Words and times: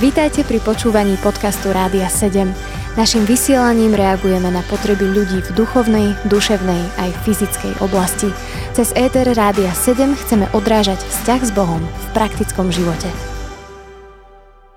Vítajte 0.00 0.44
pri 0.44 0.60
počúvaní 0.60 1.16
podcastu 1.22 1.72
Rádia 1.72 2.10
7. 2.10 2.50
Naším 2.92 3.24
vysielaním 3.24 3.96
reagujeme 3.96 4.52
na 4.52 4.60
potreby 4.68 5.08
ľudí 5.08 5.40
v 5.40 5.50
duchovnej, 5.56 6.12
duševnej 6.28 6.82
aj 7.00 7.10
fyzickej 7.24 7.80
oblasti. 7.80 8.28
Cez 8.76 8.92
ETR 8.92 9.32
Rádia 9.32 9.72
7 9.72 10.12
chceme 10.12 10.44
odrážať 10.52 11.00
vzťah 11.00 11.40
s 11.40 11.50
Bohom 11.56 11.80
v 11.80 12.06
praktickom 12.12 12.68
živote. 12.68 13.08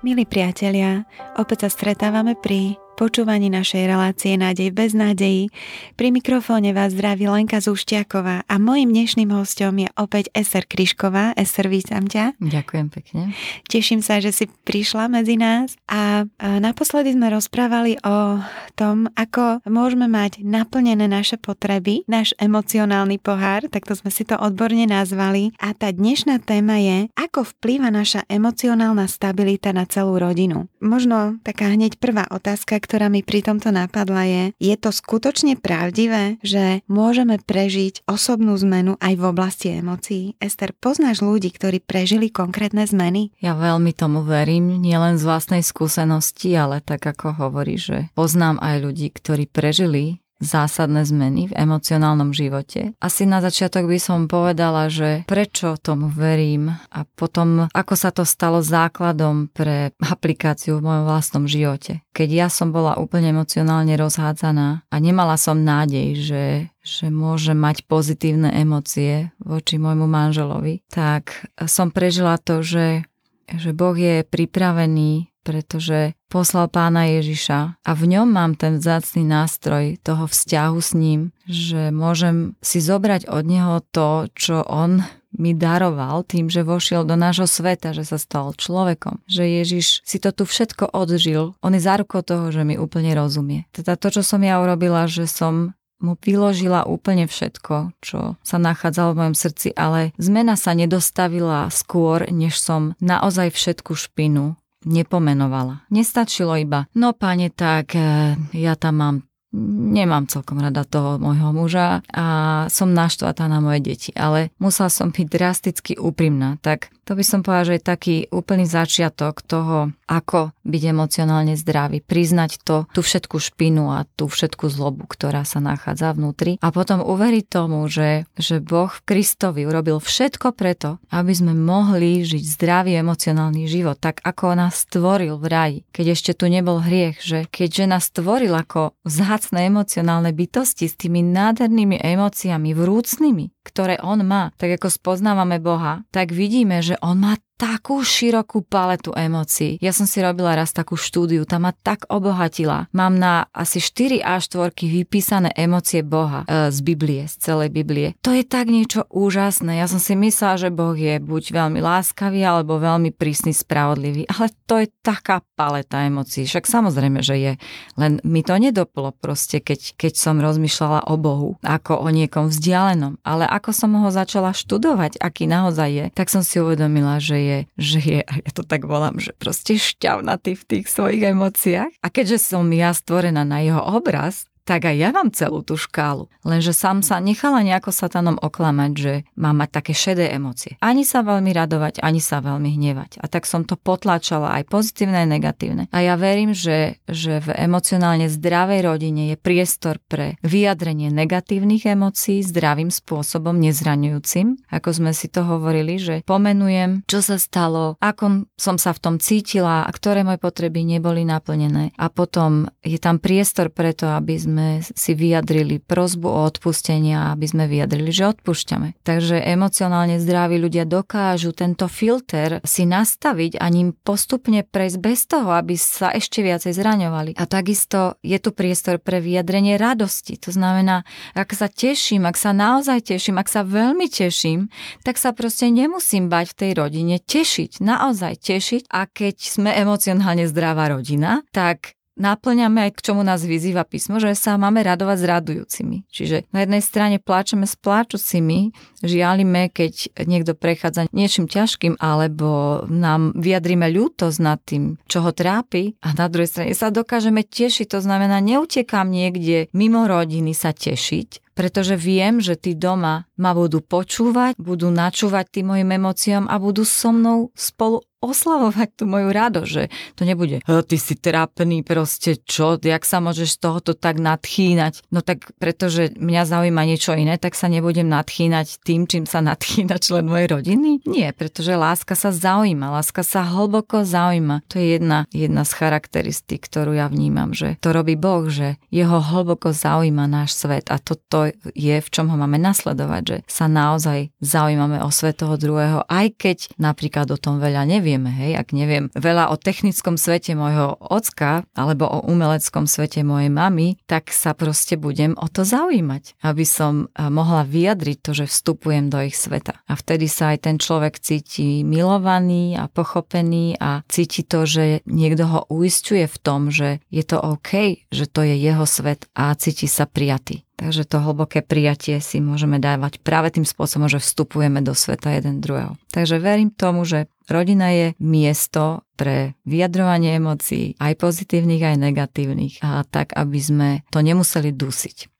Milí 0.00 0.24
priatelia, 0.24 1.04
opäť 1.36 1.68
sa 1.68 1.76
stretávame 1.76 2.38
pri 2.38 2.80
počúvaní 2.96 3.52
našej 3.52 3.92
relácie 3.92 4.40
Nádej 4.40 4.72
bez 4.72 4.96
nádejí. 4.96 5.52
Pri 6.00 6.08
mikrofóne 6.08 6.72
vás 6.72 6.96
zdraví 6.96 7.28
Lenka 7.28 7.60
Zúšťaková 7.60 8.48
a 8.48 8.54
mojim 8.56 8.88
dnešným 8.88 9.36
hostom 9.36 9.76
je 9.76 9.88
opäť 10.00 10.32
Eser 10.32 10.64
Kryšková. 10.64 11.36
Eser, 11.36 11.68
vítam 11.68 12.08
ťa. 12.08 12.40
Ďakujem 12.40 12.88
pekne. 12.88 13.36
Teším 13.68 14.00
sa, 14.00 14.16
že 14.24 14.32
si 14.32 14.48
prišla 14.48 15.12
medzi 15.12 15.36
nás 15.36 15.76
a 15.84 16.24
naposledy 16.40 17.12
sme 17.12 17.28
rozprávali 17.28 18.00
o 18.00 18.40
tom, 18.80 19.12
ako 19.12 19.60
môžeme 19.68 20.08
mať 20.08 20.40
naplnené 20.40 21.04
naše 21.04 21.36
potreby, 21.36 22.08
náš 22.08 22.32
emocionálny 22.40 23.20
pohár, 23.20 23.68
takto 23.68 23.92
sme 23.92 24.08
si 24.08 24.24
to 24.24 24.40
odborne 24.40 24.88
nazvali. 24.88 25.52
A 25.60 25.76
tá 25.76 25.92
dnešná 25.92 26.40
téma 26.40 26.80
je, 26.80 27.12
ako 27.12 27.44
vplýva 27.44 27.92
naša 27.92 28.24
emocionálna 28.32 29.04
stabilita 29.04 29.76
na 29.76 29.84
celú 29.84 30.16
rodinu. 30.16 30.72
Možno 30.80 31.36
taká 31.44 31.68
hneď 31.68 32.00
prvá 32.00 32.24
otázka, 32.32 32.80
ktorá 32.86 33.10
mi 33.10 33.26
pri 33.26 33.42
tomto 33.42 33.74
napadla 33.74 34.22
je, 34.22 34.44
je 34.62 34.74
to 34.78 34.94
skutočne 34.94 35.58
pravdivé, 35.58 36.38
že 36.46 36.86
môžeme 36.86 37.42
prežiť 37.42 38.06
osobnú 38.06 38.54
zmenu 38.62 38.94
aj 39.02 39.12
v 39.18 39.24
oblasti 39.26 39.74
emócií? 39.74 40.38
Ester, 40.38 40.70
poznáš 40.70 41.26
ľudí, 41.26 41.50
ktorí 41.50 41.82
prežili 41.82 42.30
konkrétne 42.30 42.86
zmeny? 42.86 43.34
Ja 43.42 43.58
veľmi 43.58 43.90
tomu 43.90 44.22
verím, 44.22 44.78
nielen 44.78 45.18
z 45.18 45.26
vlastnej 45.26 45.66
skúsenosti, 45.66 46.54
ale 46.54 46.78
tak 46.78 47.02
ako 47.02 47.34
hovorí, 47.42 47.74
že 47.74 48.14
poznám 48.14 48.62
aj 48.62 48.86
ľudí, 48.86 49.10
ktorí 49.10 49.50
prežili 49.50 50.22
zásadné 50.40 51.04
zmeny 51.08 51.48
v 51.48 51.56
emocionálnom 51.56 52.36
živote. 52.36 52.92
Asi 53.00 53.24
na 53.24 53.40
začiatok 53.40 53.88
by 53.88 53.98
som 54.00 54.28
povedala, 54.28 54.92
že 54.92 55.24
prečo 55.24 55.80
tomu 55.80 56.12
verím 56.12 56.72
a 56.92 57.08
potom 57.16 57.68
ako 57.72 57.94
sa 57.96 58.12
to 58.12 58.28
stalo 58.28 58.60
základom 58.60 59.48
pre 59.48 59.96
aplikáciu 60.00 60.78
v 60.78 60.84
mojom 60.84 61.04
vlastnom 61.08 61.44
živote. 61.48 62.04
Keď 62.12 62.28
ja 62.28 62.48
som 62.52 62.72
bola 62.72 63.00
úplne 63.00 63.32
emocionálne 63.32 63.96
rozhádzaná 63.96 64.84
a 64.88 64.96
nemala 65.00 65.40
som 65.40 65.56
nádej, 65.60 66.08
že 66.20 66.44
že 66.86 67.10
môže 67.10 67.50
mať 67.50 67.82
pozitívne 67.90 68.54
emócie 68.54 69.34
voči 69.42 69.74
môjmu 69.74 70.06
manželovi, 70.06 70.86
tak 70.86 71.50
som 71.66 71.90
prežila 71.90 72.38
to, 72.38 72.62
že, 72.62 73.02
že 73.50 73.74
Boh 73.74 73.98
je 73.98 74.22
pripravený 74.22 75.34
pretože 75.46 76.18
poslal 76.26 76.66
pána 76.66 77.06
Ježiša 77.06 77.78
a 77.78 77.90
v 77.94 78.02
ňom 78.10 78.26
mám 78.26 78.58
ten 78.58 78.82
vzácný 78.82 79.22
nástroj 79.22 80.02
toho 80.02 80.26
vzťahu 80.26 80.78
s 80.82 80.90
ním, 80.98 81.20
že 81.46 81.94
môžem 81.94 82.58
si 82.58 82.82
zobrať 82.82 83.30
od 83.30 83.46
neho 83.46 83.78
to, 83.94 84.26
čo 84.34 84.66
on 84.66 85.06
mi 85.36 85.52
daroval 85.52 86.24
tým, 86.26 86.48
že 86.48 86.66
vošiel 86.66 87.04
do 87.04 87.14
nášho 87.14 87.46
sveta, 87.46 87.92
že 87.92 88.08
sa 88.08 88.16
stal 88.16 88.56
človekom. 88.56 89.22
Že 89.28 89.62
Ježiš 89.62 89.86
si 90.02 90.18
to 90.18 90.32
tu 90.32 90.48
všetko 90.48 90.90
odžil. 90.90 91.54
On 91.60 91.76
je 91.76 91.84
zárukou 91.84 92.24
toho, 92.24 92.50
že 92.50 92.64
mi 92.64 92.80
úplne 92.80 93.12
rozumie. 93.12 93.68
Teda 93.70 93.94
to, 93.94 94.10
čo 94.10 94.24
som 94.24 94.40
ja 94.40 94.58
urobila, 94.58 95.04
že 95.06 95.28
som 95.28 95.76
mu 95.96 96.16
vyložila 96.20 96.84
úplne 96.84 97.24
všetko, 97.24 97.96
čo 98.04 98.36
sa 98.44 98.56
nachádzalo 98.60 99.16
v 99.16 99.20
mojom 99.24 99.36
srdci, 99.36 99.68
ale 99.76 100.12
zmena 100.20 100.56
sa 100.56 100.76
nedostavila 100.76 101.72
skôr, 101.72 102.28
než 102.28 102.60
som 102.60 102.92
naozaj 103.00 103.52
všetku 103.52 103.96
špinu 103.96 104.60
nepomenovala. 104.86 105.84
Nestačilo 105.90 106.56
iba, 106.56 106.86
no 106.94 107.12
pane, 107.12 107.50
tak 107.50 107.92
eh, 107.98 108.38
ja 108.54 108.74
tam 108.78 108.94
mám 108.96 109.16
nemám 109.56 110.28
celkom 110.28 110.60
rada 110.60 110.84
toho 110.84 111.16
môjho 111.16 111.48
muža 111.54 112.04
a 112.12 112.26
som 112.68 112.92
naštvatá 112.92 113.48
na 113.48 113.64
moje 113.64 113.80
deti, 113.80 114.10
ale 114.12 114.52
musela 114.60 114.92
som 114.92 115.08
byť 115.14 115.26
drasticky 115.26 115.92
úprimná, 115.96 116.60
tak 116.60 116.92
to 117.06 117.14
by 117.14 117.22
som 117.22 117.46
povedala, 117.46 117.70
že 117.70 117.76
je 117.78 117.82
taký 117.86 118.16
úplný 118.34 118.66
začiatok 118.66 119.38
toho, 119.46 119.94
ako 120.10 120.50
byť 120.66 120.82
emocionálne 120.90 121.54
zdravý, 121.54 122.02
priznať 122.02 122.66
to, 122.66 122.90
tú 122.90 123.00
všetku 123.06 123.38
špinu 123.38 123.94
a 123.94 124.02
tú 124.18 124.26
všetku 124.26 124.66
zlobu, 124.66 125.06
ktorá 125.06 125.46
sa 125.46 125.62
nachádza 125.62 126.10
vnútri. 126.18 126.58
A 126.58 126.74
potom 126.74 126.98
uveriť 127.06 127.46
tomu, 127.46 127.86
že, 127.86 128.26
že 128.34 128.58
Boh 128.58 128.90
v 128.90 129.00
Kristovi 129.06 129.62
urobil 129.62 130.02
všetko 130.02 130.50
preto, 130.50 130.98
aby 131.14 131.30
sme 131.30 131.54
mohli 131.54 132.26
žiť 132.26 132.42
zdravý 132.42 132.98
emocionálny 132.98 133.70
život, 133.70 134.02
tak 134.02 134.18
ako 134.26 134.58
nás 134.58 134.82
stvoril 134.82 135.38
v 135.38 135.46
raji, 135.46 135.78
keď 135.94 136.06
ešte 136.18 136.32
tu 136.34 136.50
nebol 136.50 136.82
hriech, 136.82 137.22
že 137.22 137.46
keďže 137.46 137.84
nás 137.86 138.10
stvoril 138.10 138.50
ako 138.50 138.98
vzácne 139.06 139.70
emocionálne 139.70 140.34
bytosti 140.34 140.90
s 140.90 140.98
tými 140.98 141.22
nádhernými 141.22 142.02
emóciami, 142.02 142.74
vrúcnými, 142.74 143.55
ktoré 143.66 143.98
on 143.98 144.22
má, 144.22 144.54
tak 144.54 144.78
ako 144.78 144.86
spoznávame 144.86 145.58
Boha, 145.58 146.06
tak 146.14 146.30
vidíme, 146.30 146.78
že 146.78 146.94
on 147.02 147.18
má 147.18 147.34
takú 147.56 148.04
širokú 148.04 148.60
paletu 148.60 149.16
emócií. 149.16 149.80
Ja 149.80 149.96
som 149.96 150.04
si 150.04 150.20
robila 150.20 150.52
raz 150.52 150.76
takú 150.76 150.94
štúdiu, 150.94 151.48
tá 151.48 151.56
ma 151.56 151.72
tak 151.72 152.04
obohatila. 152.12 152.92
Mám 152.92 153.16
na 153.16 153.48
asi 153.56 153.80
4 153.80 154.20
a 154.20 154.36
4 154.36 154.76
vypísané 154.76 155.50
emócie 155.56 156.04
Boha 156.04 156.44
e, 156.44 156.68
z 156.68 156.78
Biblie, 156.84 157.24
z 157.24 157.34
celej 157.40 157.72
Biblie. 157.72 158.12
To 158.20 158.36
je 158.36 158.44
tak 158.44 158.68
niečo 158.68 159.08
úžasné. 159.08 159.80
Ja 159.80 159.88
som 159.88 159.96
si 159.96 160.12
myslela, 160.12 160.60
že 160.60 160.68
Boh 160.68 160.92
je 160.92 161.16
buď 161.16 161.56
veľmi 161.56 161.80
láskavý, 161.80 162.44
alebo 162.44 162.76
veľmi 162.76 163.16
prísny, 163.16 163.56
spravodlivý, 163.56 164.28
ale 164.28 164.52
to 164.68 164.84
je 164.84 164.92
taká 165.00 165.40
paleta 165.56 166.04
emócií. 166.04 166.44
Však 166.44 166.68
samozrejme, 166.68 167.24
že 167.24 167.36
je. 167.40 167.52
Len 167.96 168.20
mi 168.20 168.44
to 168.44 168.52
nedoplo 168.60 169.16
proste, 169.16 169.64
keď, 169.64 169.96
keď 169.96 170.12
som 170.20 170.44
rozmýšľala 170.44 171.08
o 171.08 171.16
Bohu, 171.16 171.56
ako 171.64 172.04
o 172.04 172.08
niekom 172.12 172.52
vzdialenom. 172.52 173.16
Ale 173.24 173.48
ako 173.48 173.72
som 173.72 173.96
ho 173.96 174.12
začala 174.12 174.52
študovať, 174.52 175.16
aký 175.16 175.48
naozaj 175.48 175.88
je, 175.88 176.06
tak 176.12 176.28
som 176.28 176.44
si 176.44 176.60
uvedomila, 176.60 177.16
že 177.16 177.45
že 177.76 177.98
je, 178.00 178.20
a 178.22 178.32
ja 178.40 178.50
to 178.52 178.64
tak 178.64 178.84
volám, 178.88 179.20
že 179.22 179.36
proste 179.36 179.76
šťavnatý 179.76 180.56
v 180.58 180.64
tých 180.64 180.86
svojich 180.90 181.22
emóciách. 181.32 181.92
A 182.02 182.06
keďže 182.08 182.42
som 182.42 182.66
ja 182.72 182.90
stvorená 182.92 183.44
na 183.46 183.62
jeho 183.62 183.82
obraz, 183.82 184.48
tak 184.66 184.90
aj 184.90 184.96
ja 184.98 185.14
mám 185.14 185.30
celú 185.30 185.62
tú 185.62 185.78
škálu. 185.78 186.26
Lenže 186.42 186.74
sám 186.74 187.06
sa 187.06 187.22
nechala 187.22 187.62
nejako 187.62 187.94
satanom 187.94 188.34
oklamať, 188.42 188.92
že 188.98 189.14
mám 189.38 189.62
mať 189.62 189.70
také 189.78 189.92
šedé 189.94 190.34
emócie. 190.34 190.74
Ani 190.82 191.06
sa 191.06 191.22
veľmi 191.22 191.54
radovať, 191.54 192.02
ani 192.02 192.18
sa 192.18 192.42
veľmi 192.42 192.74
hnevať. 192.74 193.22
A 193.22 193.30
tak 193.30 193.46
som 193.46 193.62
to 193.62 193.78
potlačala 193.78 194.58
aj 194.58 194.66
pozitívne, 194.66 195.22
aj 195.22 195.28
negatívne. 195.30 195.84
A 195.94 196.02
ja 196.02 196.18
verím, 196.18 196.50
že, 196.50 196.98
že 197.06 197.38
v 197.38 197.54
emocionálne 197.54 198.26
zdravej 198.26 198.80
rodine 198.82 199.30
je 199.30 199.36
priestor 199.38 200.02
pre 200.10 200.34
vyjadrenie 200.42 201.14
negatívnych 201.14 201.86
emócií 201.86 202.42
zdravým 202.42 202.90
spôsobom, 202.90 203.54
nezraňujúcim. 203.62 204.66
Ako 204.74 204.90
sme 204.90 205.14
si 205.14 205.30
to 205.30 205.46
hovorili, 205.46 206.02
že 206.02 206.26
pomenujem, 206.26 207.06
čo 207.06 207.22
sa 207.22 207.38
stalo, 207.38 207.94
ako 208.02 208.50
som 208.58 208.82
sa 208.82 208.90
v 208.90 209.02
tom 209.02 209.14
cítila 209.22 209.86
a 209.86 209.90
ktoré 209.94 210.26
moje 210.26 210.42
potreby 210.42 210.82
neboli 210.82 211.22
naplnené. 211.22 211.94
A 211.94 212.10
potom 212.10 212.66
je 212.82 212.98
tam 212.98 213.22
priestor 213.22 213.70
preto, 213.70 214.10
aby 214.10 214.34
sme 214.34 214.55
sme 214.56 214.80
si 214.80 215.12
vyjadrili 215.12 215.84
prozbu 215.84 216.32
o 216.32 216.40
odpustenia, 216.48 217.36
aby 217.36 217.44
sme 217.44 217.68
vyjadrili, 217.68 218.08
že 218.08 218.32
odpúšťame. 218.32 218.96
Takže 219.04 219.36
emocionálne 219.36 220.16
zdraví 220.16 220.56
ľudia 220.56 220.88
dokážu 220.88 221.52
tento 221.52 221.84
filter 221.92 222.64
si 222.64 222.88
nastaviť 222.88 223.60
a 223.60 223.68
ním 223.68 223.92
postupne 223.92 224.64
prejsť 224.64 224.96
bez 224.96 225.28
toho, 225.28 225.52
aby 225.52 225.76
sa 225.76 226.08
ešte 226.08 226.40
viacej 226.40 226.72
zraňovali. 226.72 227.36
A 227.36 227.44
takisto 227.44 228.16
je 228.24 228.40
tu 228.40 228.56
priestor 228.56 228.96
pre 228.96 229.20
vyjadrenie 229.20 229.76
radosti. 229.76 230.40
To 230.40 230.48
znamená, 230.48 231.04
ak 231.36 231.52
sa 231.52 231.68
teším, 231.68 232.24
ak 232.24 232.40
sa 232.40 232.56
naozaj 232.56 233.12
teším, 233.12 233.36
ak 233.36 233.52
sa 233.52 233.60
veľmi 233.60 234.08
teším, 234.08 234.72
tak 235.04 235.20
sa 235.20 235.36
proste 235.36 235.68
nemusím 235.68 236.32
bať 236.32 236.56
v 236.56 236.58
tej 236.64 236.70
rodine 236.80 237.20
tešiť, 237.20 237.84
naozaj 237.84 238.40
tešiť. 238.40 238.82
A 238.88 239.04
keď 239.04 239.36
sme 239.36 239.76
emocionálne 239.76 240.48
zdravá 240.48 240.88
rodina, 240.88 241.44
tak 241.52 241.96
náplňame 242.16 242.88
aj 242.88 242.90
k 242.96 243.04
čomu 243.12 243.22
nás 243.22 243.44
vyzýva 243.44 243.84
písmo, 243.84 244.16
že 244.18 244.32
sa 244.34 244.56
máme 244.56 244.80
radovať 244.82 245.16
s 245.20 245.24
radujúcimi. 245.28 245.96
Čiže 246.08 246.48
na 246.50 246.64
jednej 246.64 246.82
strane 246.82 247.16
pláčeme 247.20 247.68
s 247.68 247.76
pláčucimi, 247.76 248.72
žialime, 249.04 249.68
keď 249.68 250.16
niekto 250.24 250.56
prechádza 250.56 251.06
niečím 251.12 251.46
ťažkým, 251.46 252.00
alebo 252.00 252.82
nám 252.88 253.36
vyjadrime 253.36 253.86
ľútosť 253.92 254.38
nad 254.40 254.58
tým, 254.64 254.96
čo 255.06 255.22
ho 255.22 255.30
trápi 255.30 255.94
a 256.02 256.16
na 256.16 256.26
druhej 256.26 256.48
strane 256.50 256.72
sa 256.72 256.88
dokážeme 256.88 257.44
tešiť, 257.44 257.92
to 257.92 258.00
znamená, 258.00 258.40
neutekám 258.40 259.06
niekde 259.06 259.68
mimo 259.76 260.08
rodiny 260.08 260.56
sa 260.56 260.72
tešiť, 260.72 261.56
pretože 261.56 261.96
viem, 261.96 262.40
že 262.40 262.56
tí 262.56 262.76
doma 262.76 263.24
ma 263.40 263.52
budú 263.56 263.80
počúvať, 263.80 264.60
budú 264.60 264.92
načúvať 264.92 265.60
tým 265.60 265.72
mojim 265.72 265.88
emóciám 265.88 266.44
a 266.48 266.60
budú 266.60 266.84
so 266.84 267.12
mnou 267.12 267.48
spolu 267.56 268.04
oslavovať 268.24 268.88
tú 268.96 269.04
moju 269.04 269.28
radosť, 269.30 269.70
že 269.70 269.84
to 270.16 270.22
nebude, 270.24 270.62
ty 270.64 270.96
si 270.96 271.14
trápny, 271.14 271.84
proste 271.84 272.40
čo, 272.40 272.80
jak 272.80 273.04
sa 273.04 273.20
môžeš 273.20 273.56
z 273.56 273.58
tohoto 273.60 273.92
tak 273.92 274.18
nadchýnať. 274.18 275.04
No 275.12 275.20
tak 275.20 275.52
pretože 275.60 276.16
mňa 276.16 276.42
zaujíma 276.48 276.82
niečo 276.88 277.12
iné, 277.12 277.36
tak 277.36 277.54
sa 277.54 277.68
nebudem 277.68 278.08
nadchýnať 278.08 278.82
tým, 278.82 279.04
čím 279.04 279.24
sa 279.28 279.44
nadchýna 279.44 280.00
člen 280.00 280.26
mojej 280.26 280.48
rodiny? 280.48 281.04
Nie, 281.04 281.36
pretože 281.36 281.76
láska 281.76 282.16
sa 282.16 282.32
zaujíma, 282.32 282.90
láska 282.90 283.20
sa 283.20 283.44
hlboko 283.44 284.02
zaujíma. 284.02 284.64
To 284.72 284.80
je 284.80 284.96
jedna, 284.96 285.28
jedna 285.30 285.62
z 285.68 285.72
charakteristík, 285.76 286.66
ktorú 286.66 286.96
ja 286.96 287.06
vnímam, 287.12 287.52
že 287.52 287.76
to 287.84 287.92
robí 287.92 288.16
Boh, 288.16 288.48
že 288.48 288.80
jeho 288.88 289.20
hlboko 289.20 289.70
zaujíma 289.70 290.24
náš 290.26 290.56
svet 290.56 290.88
a 290.88 290.96
toto 290.96 291.52
je, 291.76 291.96
v 292.00 292.08
čom 292.10 292.32
ho 292.32 292.36
máme 292.36 292.56
nasledovať, 292.56 293.22
že 293.22 293.36
sa 293.46 293.68
naozaj 293.68 294.32
zaujímame 294.40 295.02
o 295.04 295.10
svet 295.12 295.42
toho 295.42 295.60
druhého, 295.60 296.06
aj 296.08 296.26
keď 296.38 296.58
napríklad 296.80 297.28
o 297.28 297.38
tom 297.40 297.60
veľa 297.60 297.84
neviem 298.06 298.30
hej, 298.30 298.54
ak 298.54 298.68
neviem 298.70 299.10
veľa 299.18 299.50
o 299.50 299.58
technickom 299.58 300.14
svete 300.14 300.54
môjho 300.54 300.94
ocka 301.02 301.66
alebo 301.74 302.06
o 302.06 302.22
umeleckom 302.30 302.86
svete 302.86 303.26
mojej 303.26 303.50
mamy, 303.50 303.98
tak 304.06 304.30
sa 304.30 304.54
proste 304.54 304.94
budem 304.94 305.34
o 305.34 305.50
to 305.50 305.66
zaujímať, 305.66 306.38
aby 306.46 306.62
som 306.62 307.10
mohla 307.18 307.66
vyjadriť 307.66 308.18
to, 308.22 308.30
že 308.30 308.46
vstupujem 308.46 309.10
do 309.10 309.18
ich 309.26 309.34
sveta. 309.34 309.82
A 309.90 309.98
vtedy 309.98 310.30
sa 310.30 310.54
aj 310.54 310.70
ten 310.70 310.76
človek 310.78 311.18
cíti 311.18 311.82
milovaný 311.82 312.78
a 312.78 312.86
pochopený 312.86 313.82
a 313.82 314.06
cíti 314.06 314.46
to, 314.46 314.62
že 314.62 315.02
niekto 315.02 315.50
ho 315.50 315.60
uistuje 315.66 316.30
v 316.30 316.38
tom, 316.38 316.70
že 316.70 317.02
je 317.10 317.26
to 317.26 317.42
OK, 317.42 318.06
že 318.14 318.30
to 318.30 318.46
je 318.46 318.54
jeho 318.54 318.86
svet 318.86 319.26
a 319.34 319.50
cíti 319.58 319.90
sa 319.90 320.06
prijatý. 320.06 320.62
Takže 320.76 321.08
to 321.08 321.24
hlboké 321.24 321.64
prijatie 321.64 322.20
si 322.20 322.36
môžeme 322.36 322.76
dávať 322.76 323.16
práve 323.24 323.48
tým 323.48 323.64
spôsobom, 323.64 324.12
že 324.12 324.20
vstupujeme 324.20 324.84
do 324.84 324.92
sveta 324.92 325.32
jeden 325.32 325.64
druhého. 325.64 325.96
Takže 326.12 326.36
verím 326.36 326.68
tomu, 326.68 327.08
že 327.08 327.32
rodina 327.48 327.88
je 327.96 328.12
miesto 328.20 329.00
pre 329.16 329.56
vyjadrovanie 329.64 330.36
emócií, 330.36 330.92
aj 331.00 331.16
pozitívnych, 331.16 331.80
aj 331.80 331.96
negatívnych, 331.96 332.74
a 332.84 333.08
tak, 333.08 333.32
aby 333.32 333.56
sme 333.56 333.88
to 334.12 334.20
nemuseli 334.20 334.76
dusiť. 334.76 335.35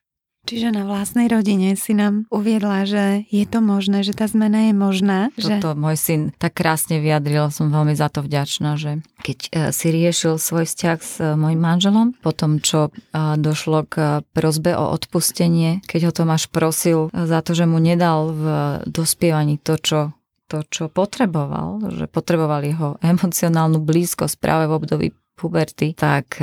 Čiže 0.46 0.70
na 0.70 0.87
vlastnej 0.87 1.26
rodine 1.26 1.75
si 1.75 1.90
nám 1.90 2.31
uviedla, 2.31 2.87
že 2.87 3.26
je 3.34 3.43
to 3.50 3.58
možné, 3.58 4.06
že 4.06 4.14
tá 4.14 4.31
zmena 4.31 4.70
je 4.70 4.72
možná. 4.78 5.34
Že... 5.34 5.58
môj 5.75 5.98
syn 5.98 6.20
tak 6.38 6.54
krásne 6.62 7.02
vyjadril, 7.02 7.50
som 7.50 7.75
veľmi 7.75 7.98
za 7.98 8.06
to 8.06 8.22
vďačná, 8.22 8.78
že 8.78 9.02
keď 9.26 9.38
e, 9.43 9.48
si 9.75 9.87
riešil 9.90 10.38
svoj 10.38 10.70
vzťah 10.70 10.98
s 11.02 11.19
e, 11.19 11.34
mojim 11.34 11.58
manželom, 11.58 12.14
potom 12.22 12.62
čo 12.62 12.88
e, 12.88 12.90
došlo 13.34 13.90
k 13.90 14.22
prozbe 14.31 14.78
o 14.78 14.94
odpustenie, 14.94 15.82
keď 15.82 16.08
ho 16.08 16.12
Tomáš 16.14 16.46
prosil 16.46 17.10
za 17.10 17.43
to, 17.43 17.58
že 17.58 17.66
mu 17.66 17.82
nedal 17.82 18.31
v 18.31 18.44
dospievaní 18.87 19.58
to, 19.58 19.75
čo 19.82 20.14
to, 20.46 20.62
čo 20.70 20.87
potreboval, 20.87 21.90
že 21.90 22.06
potreboval 22.06 22.62
jeho 22.62 23.02
emocionálnu 23.02 23.82
blízkosť 23.82 24.38
práve 24.38 24.70
v 24.70 24.76
období 24.78 25.06
puberty, 25.34 25.98
tak 25.98 26.38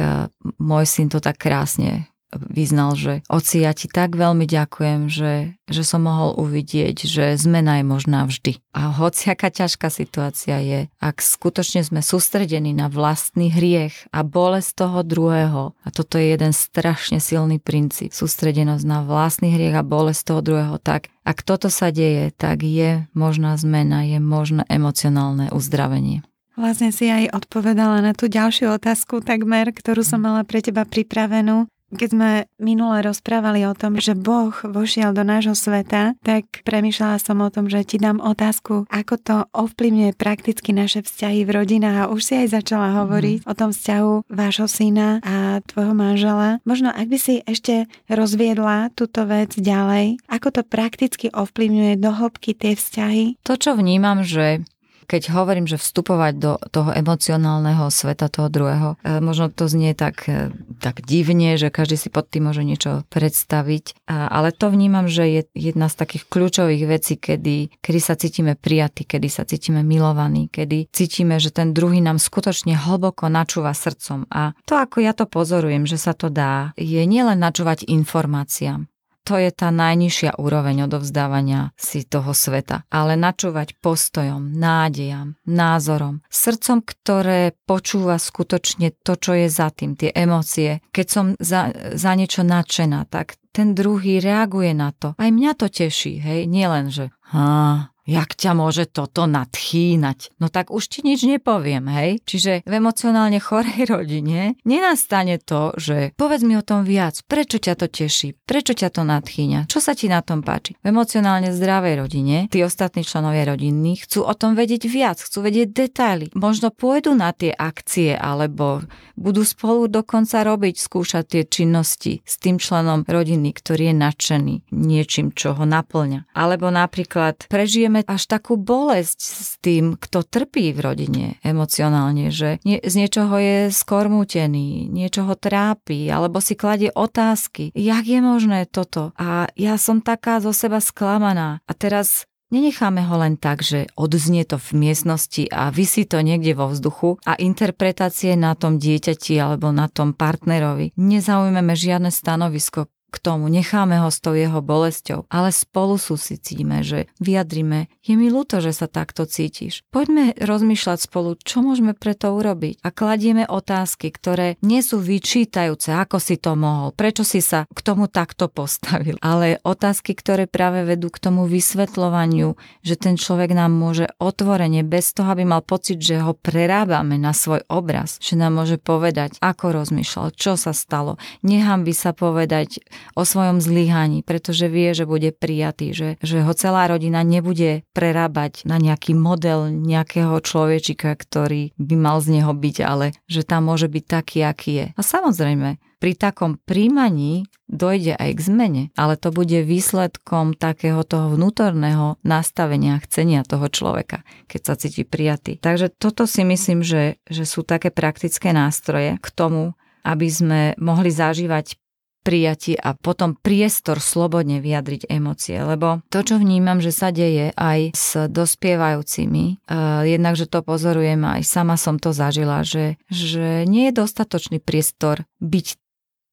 môj 0.60 0.84
syn 0.84 1.08
to 1.08 1.24
tak 1.24 1.40
krásne 1.40 2.13
vyznal, 2.40 2.96
že 2.98 3.26
oci, 3.30 3.64
ja 3.64 3.74
ti 3.74 3.90
tak 3.90 4.16
veľmi 4.16 4.46
ďakujem, 4.46 5.12
že, 5.12 5.58
že 5.70 5.84
som 5.84 6.06
mohol 6.06 6.36
uvidieť, 6.38 7.06
že 7.06 7.38
zmena 7.38 7.82
je 7.82 7.86
možná 7.86 8.26
vždy. 8.26 8.60
A 8.74 8.90
hociaká 8.90 9.54
ťažká 9.54 9.94
situácia 9.94 10.58
je, 10.62 10.80
ak 10.98 11.22
skutočne 11.22 11.86
sme 11.86 12.02
sústredení 12.02 12.74
na 12.74 12.90
vlastný 12.90 13.54
hriech 13.54 14.10
a 14.10 14.26
bolesť 14.26 14.88
toho 14.88 15.00
druhého, 15.06 15.78
a 15.78 15.88
toto 15.94 16.18
je 16.18 16.34
jeden 16.34 16.52
strašne 16.52 17.22
silný 17.22 17.62
princíp, 17.62 18.14
sústredenosť 18.16 18.86
na 18.86 19.06
vlastný 19.06 19.54
hriech 19.54 19.78
a 19.78 19.86
bolesť 19.86 20.22
toho 20.34 20.42
druhého, 20.42 20.76
tak 20.82 21.14
ak 21.24 21.46
toto 21.46 21.72
sa 21.72 21.94
deje, 21.94 22.36
tak 22.36 22.66
je 22.66 23.08
možná 23.16 23.56
zmena, 23.56 24.04
je 24.04 24.20
možné 24.20 24.68
emocionálne 24.68 25.54
uzdravenie. 25.56 26.26
Vlastne 26.54 26.94
si 26.94 27.10
aj 27.10 27.34
odpovedala 27.34 28.06
na 28.06 28.14
tú 28.14 28.30
ďalšiu 28.30 28.78
otázku 28.78 29.26
takmer, 29.26 29.74
ktorú 29.74 30.06
som 30.06 30.22
mala 30.22 30.46
pre 30.46 30.62
teba 30.62 30.86
pripravenú. 30.86 31.66
Keď 31.94 32.10
sme 32.10 32.32
minule 32.58 33.06
rozprávali 33.06 33.64
o 33.70 33.78
tom, 33.78 34.02
že 34.02 34.18
Boh 34.18 34.54
vošiel 34.66 35.14
do 35.14 35.22
nášho 35.22 35.54
sveta, 35.54 36.18
tak 36.26 36.66
premyšľala 36.66 37.18
som 37.22 37.40
o 37.40 37.50
tom, 37.54 37.70
že 37.70 37.86
ti 37.86 38.02
dám 38.02 38.18
otázku, 38.18 38.90
ako 38.90 39.16
to 39.22 39.36
ovplyvňuje 39.54 40.18
prakticky 40.18 40.74
naše 40.74 41.06
vzťahy 41.06 41.46
v 41.46 41.54
rodinách 41.54 41.98
a 42.08 42.10
už 42.12 42.22
si 42.22 42.34
aj 42.40 42.58
začala 42.58 42.90
mhm. 42.90 42.96
hovoriť 43.04 43.40
mm. 43.44 43.48
o 43.50 43.54
tom 43.54 43.70
vzťahu 43.72 44.14
vášho 44.28 44.68
syna 44.68 45.22
a 45.22 45.62
tvojho 45.64 45.94
manžela. 45.94 46.58
Možno 46.66 46.90
ak 46.90 47.08
by 47.08 47.18
si 47.22 47.46
ešte 47.46 47.86
rozviedla 48.10 48.90
túto 48.98 49.24
vec 49.30 49.54
ďalej, 49.54 50.18
ako 50.28 50.48
to 50.50 50.62
prakticky 50.66 51.30
ovplyvňuje 51.30 52.02
do 52.02 52.10
hĺbky 52.10 52.58
tie 52.58 52.74
vzťahy? 52.74 53.38
To, 53.46 53.54
čo 53.54 53.78
vnímam, 53.78 54.26
že 54.26 54.66
keď 55.06 55.34
hovorím, 55.36 55.68
že 55.70 55.80
vstupovať 55.80 56.34
do 56.40 56.52
toho 56.72 56.90
emocionálneho 56.96 57.88
sveta 57.92 58.32
toho 58.32 58.48
druhého, 58.50 58.90
e, 59.02 59.20
možno 59.20 59.52
to 59.52 59.70
znie 59.70 59.94
tak, 59.94 60.26
e, 60.28 60.52
tak 60.80 61.04
divne, 61.06 61.56
že 61.60 61.70
každý 61.70 61.96
si 62.00 62.10
pod 62.10 62.28
tým 62.28 62.50
môže 62.50 62.64
niečo 62.66 63.08
predstaviť, 63.14 64.06
ale 64.08 64.52
to 64.52 64.68
vnímam, 64.68 65.08
že 65.08 65.24
je 65.28 65.42
jedna 65.56 65.88
z 65.88 65.96
takých 65.96 66.24
kľúčových 66.28 66.84
vecí, 66.86 67.16
kedy, 67.16 67.80
kedy 67.80 68.00
sa 68.00 68.20
cítime 68.20 68.60
prijatí, 68.60 69.08
kedy 69.08 69.28
sa 69.32 69.48
cítime 69.48 69.82
milovaní, 69.82 70.52
kedy 70.52 70.92
cítime, 70.92 71.40
že 71.40 71.56
ten 71.56 71.72
druhý 71.72 72.04
nám 72.04 72.20
skutočne 72.20 72.76
hlboko 72.76 73.32
načúva 73.32 73.72
srdcom. 73.72 74.28
A 74.30 74.56
to, 74.68 74.76
ako 74.76 75.00
ja 75.00 75.16
to 75.16 75.26
pozorujem, 75.30 75.88
že 75.88 75.96
sa 75.96 76.12
to 76.12 76.28
dá, 76.28 76.76
je 76.76 77.04
nielen 77.08 77.40
načúvať 77.40 77.88
informáciám, 77.88 78.88
to 79.24 79.40
je 79.40 79.50
tá 79.56 79.72
najnižšia 79.72 80.36
úroveň 80.36 80.86
odovzdávania 80.88 81.72
si 81.80 82.04
toho 82.04 82.36
sveta. 82.36 82.84
Ale 82.92 83.16
načúvať 83.16 83.80
postojom, 83.80 84.52
nádejam, 84.52 85.40
názorom, 85.48 86.20
srdcom, 86.28 86.84
ktoré 86.84 87.56
počúva 87.64 88.20
skutočne 88.20 88.92
to, 89.04 89.16
čo 89.16 89.32
je 89.34 89.48
za 89.48 89.72
tým, 89.72 89.96
tie 89.96 90.12
emócie. 90.12 90.84
Keď 90.92 91.08
som 91.08 91.26
za, 91.40 91.72
za 91.96 92.12
niečo 92.20 92.44
nadšená, 92.44 93.08
tak 93.08 93.40
ten 93.54 93.78
druhý 93.78 94.18
reaguje 94.18 94.74
na 94.74 94.90
to. 94.92 95.14
Aj 95.16 95.30
mňa 95.30 95.52
to 95.54 95.70
teší, 95.70 96.18
hej, 96.18 96.50
nielen, 96.50 96.90
že 96.90 97.14
ha, 97.32 97.93
Jak 98.04 98.36
ťa 98.36 98.52
môže 98.52 98.84
toto 98.92 99.24
nadchýnať? 99.32 100.36
No 100.44 100.52
tak 100.52 100.76
už 100.76 100.92
ti 100.92 101.00
nič 101.08 101.24
nepoviem, 101.24 101.88
hej? 101.88 102.20
Čiže 102.28 102.68
v 102.68 102.74
emocionálne 102.76 103.40
chorej 103.40 103.88
rodine 103.88 104.60
nenastane 104.68 105.40
to, 105.40 105.72
že 105.80 106.12
povedz 106.20 106.44
mi 106.44 106.60
o 106.60 106.64
tom 106.66 106.84
viac, 106.84 107.24
prečo 107.32 107.64
ťa 107.64 107.80
to 107.80 107.88
teší, 107.88 108.36
prečo 108.44 108.76
ťa 108.76 108.92
to 108.92 109.08
nadchýňa, 109.08 109.72
čo 109.72 109.80
sa 109.80 109.96
ti 109.96 110.12
na 110.12 110.20
tom 110.20 110.44
páči. 110.44 110.76
V 110.84 110.92
emocionálne 110.92 111.56
zdravej 111.56 112.04
rodine 112.04 112.38
tí 112.52 112.60
ostatní 112.60 113.08
členovia 113.08 113.48
rodiny 113.56 114.04
chcú 114.04 114.28
o 114.28 114.34
tom 114.36 114.60
vedieť 114.60 114.84
viac, 114.92 115.24
chcú 115.24 115.48
vedieť 115.48 115.72
detaily. 115.72 116.28
Možno 116.36 116.76
pôjdu 116.76 117.16
na 117.16 117.32
tie 117.32 117.56
akcie 117.56 118.20
alebo 118.20 118.84
budú 119.16 119.48
spolu 119.48 119.88
dokonca 119.88 120.44
robiť, 120.44 120.76
skúšať 120.76 121.24
tie 121.24 121.44
činnosti 121.48 122.20
s 122.26 122.36
tým 122.42 122.60
členom 122.60 123.08
rodiny, 123.08 123.56
ktorý 123.56 123.94
je 123.94 123.96
nadšený 123.96 124.56
niečím, 124.74 125.32
čo 125.32 125.56
ho 125.56 125.64
naplňa. 125.64 126.34
Alebo 126.34 126.74
napríklad 126.74 127.46
prežijeme 127.48 127.93
zažijeme 127.94 128.10
až 128.10 128.24
takú 128.26 128.58
bolesť 128.58 129.20
s 129.22 129.52
tým, 129.62 129.94
kto 129.94 130.26
trpí 130.26 130.74
v 130.74 130.80
rodine 130.82 131.26
emocionálne, 131.46 132.34
že 132.34 132.58
nie, 132.66 132.82
z 132.82 132.94
niečoho 132.98 133.38
je 133.38 133.58
skormútený, 133.70 134.90
niečo 134.90 135.30
ho 135.30 135.36
trápi, 135.38 136.10
alebo 136.10 136.42
si 136.42 136.58
kladie 136.58 136.90
otázky. 136.90 137.70
Jak 137.78 138.06
je 138.10 138.20
možné 138.22 138.66
toto? 138.66 139.14
A 139.20 139.46
ja 139.54 139.78
som 139.78 140.02
taká 140.02 140.42
zo 140.42 140.56
seba 140.56 140.82
sklamaná. 140.82 141.62
A 141.70 141.74
teraz 141.78 142.26
Nenecháme 142.54 143.02
ho 143.10 143.18
len 143.18 143.34
tak, 143.34 143.66
že 143.66 143.90
odznie 143.98 144.46
to 144.46 144.62
v 144.62 144.86
miestnosti 144.86 145.50
a 145.50 145.74
vysí 145.74 146.06
to 146.06 146.22
niekde 146.22 146.54
vo 146.54 146.70
vzduchu 146.70 147.18
a 147.26 147.34
interpretácie 147.34 148.38
na 148.38 148.54
tom 148.54 148.78
dieťati 148.78 149.42
alebo 149.42 149.74
na 149.74 149.90
tom 149.90 150.14
partnerovi. 150.14 150.94
Nezaujmeme 150.94 151.74
žiadne 151.74 152.14
stanovisko 152.14 152.94
k 153.14 153.22
tomu, 153.22 153.46
necháme 153.54 154.02
ho 154.02 154.10
s 154.10 154.18
tou 154.18 154.34
jeho 154.34 154.58
bolesťou, 154.66 155.30
ale 155.30 155.54
spolu 155.54 156.02
susicíme, 156.02 156.82
že 156.82 157.06
vyjadrime, 157.22 157.94
je 158.02 158.18
mi 158.18 158.34
ľúto, 158.34 158.58
že 158.58 158.74
sa 158.74 158.90
takto 158.90 159.30
cítiš. 159.30 159.86
Poďme 159.94 160.34
rozmýšľať 160.42 161.06
spolu, 161.06 161.38
čo 161.38 161.62
môžeme 161.62 161.94
preto 161.94 162.34
urobiť. 162.34 162.82
A 162.82 162.90
kladieme 162.90 163.46
otázky, 163.46 164.10
ktoré 164.10 164.58
nie 164.66 164.82
sú 164.82 164.98
vyčítajúce, 164.98 165.94
ako 165.94 166.18
si 166.18 166.42
to 166.42 166.58
mohol, 166.58 166.90
prečo 166.92 167.22
si 167.22 167.40
sa 167.40 167.70
k 167.70 167.80
tomu 167.86 168.10
takto 168.10 168.50
postavil, 168.50 169.22
ale 169.22 169.62
otázky, 169.62 170.18
ktoré 170.18 170.50
práve 170.50 170.82
vedú 170.84 171.14
k 171.14 171.22
tomu 171.22 171.46
vysvetľovaniu, 171.46 172.58
že 172.82 172.96
ten 172.98 173.16
človek 173.16 173.54
nám 173.54 173.72
môže 173.72 174.10
otvorene, 174.18 174.82
bez 174.82 175.14
toho, 175.14 175.30
aby 175.32 175.46
mal 175.46 175.62
pocit, 175.62 176.02
že 176.02 176.20
ho 176.20 176.34
prerábame 176.34 177.22
na 177.22 177.32
svoj 177.32 177.62
obraz, 177.70 178.18
že 178.20 178.34
nám 178.34 178.58
môže 178.58 178.82
povedať, 178.82 179.38
ako 179.40 179.84
rozmýšľal, 179.84 180.34
čo 180.34 180.58
sa 180.58 180.74
stalo. 180.74 181.22
Nechám 181.44 181.84
by 181.84 181.94
sa 181.94 182.12
povedať, 182.16 182.84
o 183.14 183.24
svojom 183.28 183.60
zlyhaní, 183.60 184.24
pretože 184.24 184.72
vie, 184.72 184.96
že 184.96 185.04
bude 185.04 185.36
prijatý, 185.36 185.92
že, 185.92 186.10
že 186.24 186.42
ho 186.42 186.54
celá 186.56 186.88
rodina 186.88 187.22
nebude 187.22 187.84
prerábať 187.92 188.64
na 188.64 188.80
nejaký 188.80 189.14
model 189.18 189.70
nejakého 189.70 190.40
človečika, 190.40 191.14
ktorý 191.14 191.76
by 191.76 191.96
mal 192.00 192.18
z 192.24 192.40
neho 192.40 192.54
byť, 192.56 192.78
ale 192.84 193.12
že 193.28 193.44
tam 193.44 193.68
môže 193.68 193.92
byť 193.92 194.04
taký, 194.06 194.40
aký 194.46 194.72
je. 194.72 194.88
A 194.96 195.02
samozrejme, 195.02 195.82
pri 196.04 196.20
takom 196.20 196.60
príjmaní 196.60 197.48
dojde 197.72 198.20
aj 198.20 198.36
k 198.36 198.42
zmene, 198.44 198.84
ale 199.00 199.16
to 199.16 199.32
bude 199.32 199.56
výsledkom 199.64 200.52
takého 200.52 201.00
toho 201.08 201.32
vnútorného 201.32 202.20
nastavenia, 202.28 203.00
chcenia 203.00 203.48
toho 203.48 203.72
človeka, 203.72 204.28
keď 204.52 204.62
sa 204.68 204.74
cíti 204.76 205.08
prijatý. 205.08 205.56
Takže 205.64 205.96
toto 205.96 206.28
si 206.28 206.44
myslím, 206.44 206.84
že, 206.84 207.24
že 207.32 207.48
sú 207.48 207.64
také 207.64 207.88
praktické 207.88 208.52
nástroje 208.52 209.16
k 209.24 209.28
tomu, 209.32 209.80
aby 210.04 210.28
sme 210.28 210.62
mohli 210.76 211.08
zažívať 211.08 211.80
prijatie 212.24 212.80
a 212.80 212.96
potom 212.96 213.36
priestor 213.36 214.00
slobodne 214.00 214.64
vyjadriť 214.64 215.12
emócie. 215.12 215.60
Lebo 215.60 216.02
to, 216.08 216.24
čo 216.24 216.40
vnímam, 216.40 216.80
že 216.80 216.96
sa 216.96 217.12
deje 217.12 217.52
aj 217.54 217.92
s 217.94 218.16
dospievajúcimi, 218.32 219.60
uh, 219.68 220.08
jednak, 220.08 220.40
že 220.40 220.48
to 220.48 220.64
pozorujem, 220.64 221.22
aj 221.28 221.44
sama 221.44 221.76
som 221.76 222.00
to 222.00 222.16
zažila, 222.16 222.64
že, 222.64 222.96
že 223.12 223.68
nie 223.68 223.92
je 223.92 224.00
dostatočný 224.00 224.64
priestor 224.64 225.28
byť 225.44 225.68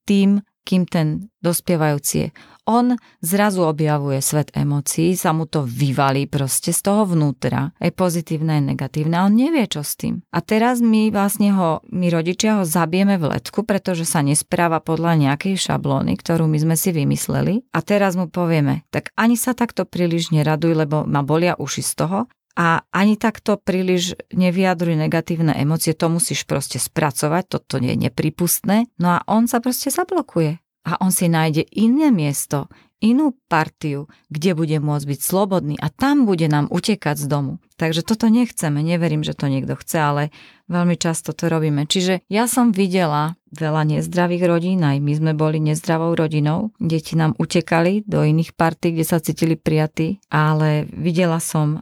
tým, 0.07 0.47
kým 0.65 0.87
ten 0.87 1.29
dospievajúci 1.43 2.15
je. 2.15 2.29
On 2.71 2.95
zrazu 3.19 3.67
objavuje 3.67 4.23
svet 4.23 4.55
emócií, 4.55 5.19
sa 5.19 5.35
mu 5.35 5.43
to 5.51 5.67
vyvalí 5.67 6.31
proste 6.31 6.71
z 6.71 6.87
toho 6.87 7.03
vnútra, 7.03 7.75
aj 7.83 7.91
pozitívne, 7.99 8.63
aj 8.63 8.65
negatívne, 8.71 9.19
on 9.27 9.35
nevie, 9.35 9.67
čo 9.67 9.83
s 9.83 9.99
tým. 9.99 10.23
A 10.31 10.39
teraz 10.39 10.79
my 10.79 11.11
vlastne 11.11 11.51
ho, 11.51 11.83
my 11.91 12.07
rodičia 12.15 12.63
ho 12.63 12.65
zabijeme 12.65 13.19
v 13.19 13.35
letku, 13.35 13.67
pretože 13.67 14.07
sa 14.07 14.23
nespráva 14.23 14.79
podľa 14.79 15.19
nejakej 15.19 15.59
šablóny, 15.59 16.15
ktorú 16.15 16.47
my 16.47 16.63
sme 16.63 16.77
si 16.79 16.95
vymysleli. 16.95 17.67
A 17.75 17.83
teraz 17.83 18.15
mu 18.15 18.31
povieme, 18.31 18.87
tak 18.95 19.11
ani 19.19 19.35
sa 19.35 19.51
takto 19.51 19.83
príliš 19.83 20.31
neraduj, 20.31 20.79
lebo 20.79 21.03
ma 21.03 21.27
bolia 21.27 21.59
uši 21.59 21.83
z 21.83 21.93
toho, 21.99 22.19
a 22.55 22.87
ani 22.95 23.19
takto 23.19 23.59
príliš 23.59 24.15
nevyjadruj 24.31 24.95
negatívne 24.95 25.59
emócie, 25.59 25.91
to 25.95 26.07
musíš 26.07 26.47
proste 26.47 26.79
spracovať, 26.79 27.47
toto 27.47 27.83
je 27.83 27.95
nepripustné. 27.99 28.91
No 29.01 29.17
a 29.17 29.19
on 29.27 29.51
sa 29.51 29.59
proste 29.59 29.91
zablokuje 29.91 30.63
a 30.87 31.01
on 31.01 31.13
si 31.13 31.29
nájde 31.29 31.69
iné 31.77 32.09
miesto, 32.09 32.69
inú 33.01 33.33
partiu, 33.49 34.13
kde 34.29 34.53
bude 34.53 34.77
môcť 34.77 35.09
byť 35.09 35.21
slobodný 35.25 35.81
a 35.81 35.89
tam 35.89 36.29
bude 36.29 36.45
nám 36.53 36.69
utekať 36.69 37.17
z 37.17 37.27
domu. 37.33 37.57
Takže 37.81 38.05
toto 38.05 38.29
nechceme, 38.29 38.85
neverím, 38.85 39.25
že 39.25 39.33
to 39.33 39.49
niekto 39.49 39.73
chce, 39.73 39.97
ale 39.97 40.23
veľmi 40.69 41.01
často 41.01 41.33
to 41.33 41.49
robíme. 41.49 41.89
Čiže 41.89 42.29
ja 42.29 42.45
som 42.45 42.77
videla 42.77 43.41
veľa 43.57 43.89
nezdravých 43.89 44.45
rodín, 44.45 44.85
aj 44.85 45.01
my 45.01 45.13
sme 45.17 45.33
boli 45.33 45.65
nezdravou 45.65 46.13
rodinou. 46.13 46.77
Deti 46.77 47.17
nám 47.17 47.41
utekali 47.41 48.05
do 48.05 48.21
iných 48.21 48.53
partí, 48.53 48.93
kde 48.93 49.09
sa 49.09 49.17
cítili 49.17 49.57
prijatí, 49.57 50.21
ale 50.29 50.85
videla 50.93 51.41
som 51.41 51.81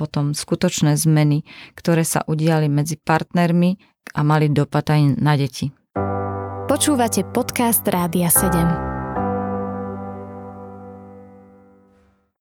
potom 0.00 0.32
skutočné 0.32 0.96
zmeny, 0.96 1.44
ktoré 1.76 2.08
sa 2.08 2.24
udiali 2.24 2.72
medzi 2.72 2.96
partnermi 2.96 3.76
a 4.16 4.24
mali 4.24 4.48
dopad 4.48 4.88
aj 4.88 5.20
na 5.20 5.36
deti. 5.36 5.68
Počúvate 6.74 7.22
podcast 7.30 7.86
Rádia 7.86 8.26
7. 8.26 8.50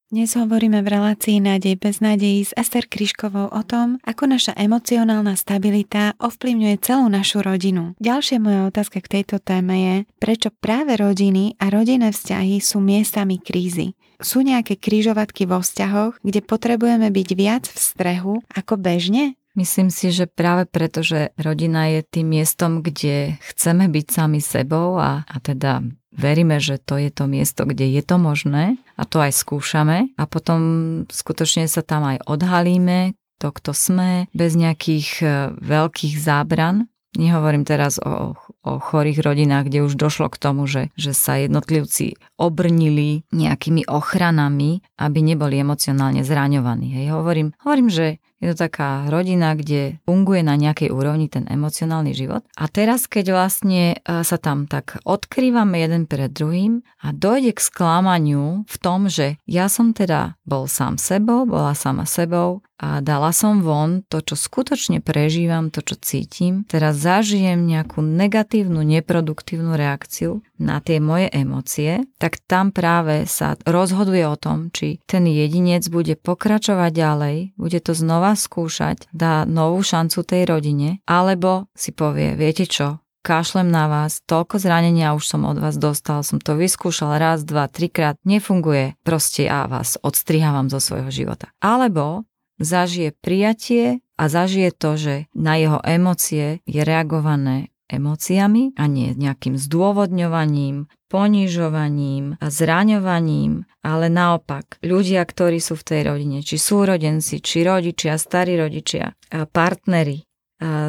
Dnes 0.09 0.33
hovoríme 0.33 0.81
v 0.81 0.89
relácii 0.89 1.37
Nádej 1.37 1.77
bez 1.77 2.01
nádejí 2.01 2.41
s 2.41 2.49
Ester 2.57 2.89
Kryškovou 2.89 3.53
o 3.53 3.61
tom, 3.61 4.01
ako 4.01 4.33
naša 4.33 4.57
emocionálna 4.57 5.37
stabilita 5.37 6.17
ovplyvňuje 6.17 6.81
celú 6.81 7.13
našu 7.13 7.45
rodinu. 7.45 7.93
Ďalšia 8.01 8.41
moja 8.41 8.65
otázka 8.73 9.05
k 9.05 9.21
tejto 9.21 9.37
téme 9.37 9.77
je, 9.77 9.95
prečo 10.17 10.49
práve 10.49 10.97
rodiny 10.97 11.53
a 11.61 11.69
rodinné 11.69 12.09
vzťahy 12.09 12.57
sú 12.57 12.81
miestami 12.81 13.37
krízy. 13.37 13.93
Sú 14.17 14.41
nejaké 14.41 14.81
krížovatky 14.81 15.45
vo 15.45 15.61
vzťahoch, 15.61 16.17
kde 16.25 16.41
potrebujeme 16.41 17.13
byť 17.13 17.29
viac 17.37 17.69
v 17.69 17.77
strehu 17.77 18.41
ako 18.49 18.81
bežne? 18.81 19.37
Myslím 19.53 19.93
si, 19.93 20.09
že 20.09 20.25
práve 20.25 20.65
preto, 20.65 21.05
že 21.05 21.29
rodina 21.37 21.85
je 21.85 22.01
tým 22.01 22.33
miestom, 22.33 22.81
kde 22.81 23.37
chceme 23.53 23.85
byť 23.85 24.05
sami 24.09 24.41
sebou 24.41 24.97
a, 24.97 25.21
a 25.29 25.35
teda 25.37 25.85
veríme, 26.09 26.57
že 26.57 26.81
to 26.81 26.97
je 26.97 27.13
to 27.13 27.29
miesto, 27.29 27.61
kde 27.65 27.85
je 27.85 28.01
to 28.01 28.17
možné 28.17 28.81
a 28.97 29.03
to 29.05 29.21
aj 29.21 29.33
skúšame 29.33 30.13
a 30.17 30.23
potom 30.25 30.61
skutočne 31.09 31.69
sa 31.69 31.85
tam 31.85 32.05
aj 32.05 32.25
odhalíme, 32.25 33.13
to, 33.41 33.53
kto 33.53 33.77
sme, 33.77 34.31
bez 34.31 34.57
nejakých 34.57 35.09
e, 35.19 35.25
veľkých 35.59 36.15
zábran. 36.15 36.87
Nehovorím 37.13 37.61
teraz 37.61 38.01
o, 38.01 38.33
o 38.65 38.71
chorých 38.81 39.21
rodinách, 39.21 39.69
kde 39.69 39.85
už 39.85 39.93
došlo 39.99 40.33
k 40.33 40.41
tomu, 40.41 40.65
že, 40.65 40.89
že 40.97 41.13
sa 41.13 41.37
jednotlivci 41.37 42.17
obrnili 42.41 43.21
nejakými 43.29 43.85
ochranami, 43.85 44.81
aby 44.97 45.19
neboli 45.21 45.61
emocionálne 45.61 46.25
zraňovaní. 46.25 46.89
Hej. 46.89 47.13
Hovorím, 47.13 47.53
hovorím, 47.61 47.93
že 47.93 48.22
je 48.43 48.51
to 48.51 48.67
taká 48.67 49.07
rodina, 49.07 49.55
kde 49.55 50.03
funguje 50.03 50.43
na 50.43 50.59
nejakej 50.59 50.91
úrovni 50.91 51.31
ten 51.31 51.47
emocionálny 51.47 52.11
život. 52.11 52.43
A 52.59 52.67
teraz, 52.67 53.07
keď 53.07 53.31
vlastne 53.31 53.95
e, 53.95 53.97
sa 54.03 54.35
tam 54.35 54.67
tak 54.67 54.99
odkrývame 55.07 55.79
jeden 55.79 56.03
pred 56.03 56.27
druhým 56.27 56.83
a 56.99 57.15
dojde 57.15 57.55
k 57.55 57.63
sklamaniu 57.63 58.67
v 58.67 58.75
tom, 58.83 59.07
že 59.07 59.39
ja 59.47 59.71
som 59.71 59.95
teda 59.95 60.35
bol 60.43 60.67
sám 60.67 60.99
sebou, 60.99 61.47
bola 61.47 61.71
sama 61.71 62.03
sebou 62.03 62.59
a 62.83 62.99
dala 62.99 63.31
som 63.31 63.63
von 63.63 64.03
to, 64.11 64.19
čo 64.19 64.35
skutočne 64.35 64.99
prežívam, 64.99 65.71
to, 65.71 65.79
čo 65.79 65.95
cítim. 65.95 66.67
Teraz 66.67 66.99
zažijem 66.99 67.63
nejakú 67.63 68.03
negatívnu, 68.03 68.83
neproduktívnu 68.83 69.79
reakciu 69.79 70.43
na 70.59 70.83
tie 70.83 70.99
moje 70.99 71.31
emócie, 71.31 72.03
tak 72.19 72.43
tam 72.43 72.75
práve 72.75 73.23
sa 73.23 73.55
rozhoduje 73.63 74.27
o 74.27 74.35
tom, 74.35 74.67
či 74.75 74.99
ten 75.07 75.23
jedinec 75.23 75.87
bude 75.87 76.19
pokračovať 76.19 76.91
ďalej, 76.91 77.37
bude 77.55 77.79
to 77.79 77.95
znova 77.95 78.35
skúšať, 78.35 79.07
dá 79.15 79.47
novú 79.47 79.79
šancu 79.79 80.19
tej 80.27 80.43
rodine, 80.43 80.99
alebo 81.07 81.71
si 81.71 81.95
povie, 81.95 82.35
viete 82.35 82.67
čo, 82.67 82.99
kašlem 83.23 83.71
na 83.71 83.87
vás, 83.87 84.19
toľko 84.27 84.59
zranenia 84.59 85.15
už 85.15 85.23
som 85.23 85.47
od 85.47 85.55
vás 85.57 85.79
dostal, 85.79 86.21
som 86.27 86.43
to 86.43 86.59
vyskúšal 86.59 87.15
raz, 87.15 87.47
dva, 87.47 87.71
trikrát, 87.71 88.19
nefunguje, 88.27 88.99
proste 89.07 89.47
ja 89.47 89.65
vás 89.71 89.95
odstrihávam 90.03 90.67
zo 90.67 90.83
svojho 90.83 91.07
života. 91.09 91.47
Alebo 91.63 92.27
zažije 92.59 93.11
prijatie 93.21 93.99
a 94.17 94.29
zažije 94.29 94.71
to, 94.71 94.97
že 94.97 95.15
na 95.33 95.57
jeho 95.57 95.79
emócie 95.81 96.61
je 96.65 96.81
reagované 96.85 97.73
emóciami 97.89 98.73
a 98.73 98.89
nie 98.89 99.13
nejakým 99.13 99.53
zdôvodňovaním, 99.59 100.89
ponižovaním 101.13 102.41
a 102.41 102.49
zraňovaním, 102.49 103.69
ale 103.85 104.09
naopak 104.09 104.81
ľudia, 104.81 105.21
ktorí 105.21 105.61
sú 105.61 105.77
v 105.77 105.85
tej 105.85 106.01
rodine, 106.09 106.41
či 106.41 106.57
súrodenci, 106.57 107.37
či 107.37 107.61
rodičia, 107.61 108.17
starí 108.17 108.57
rodičia, 108.57 109.13
partneri, 109.29 110.25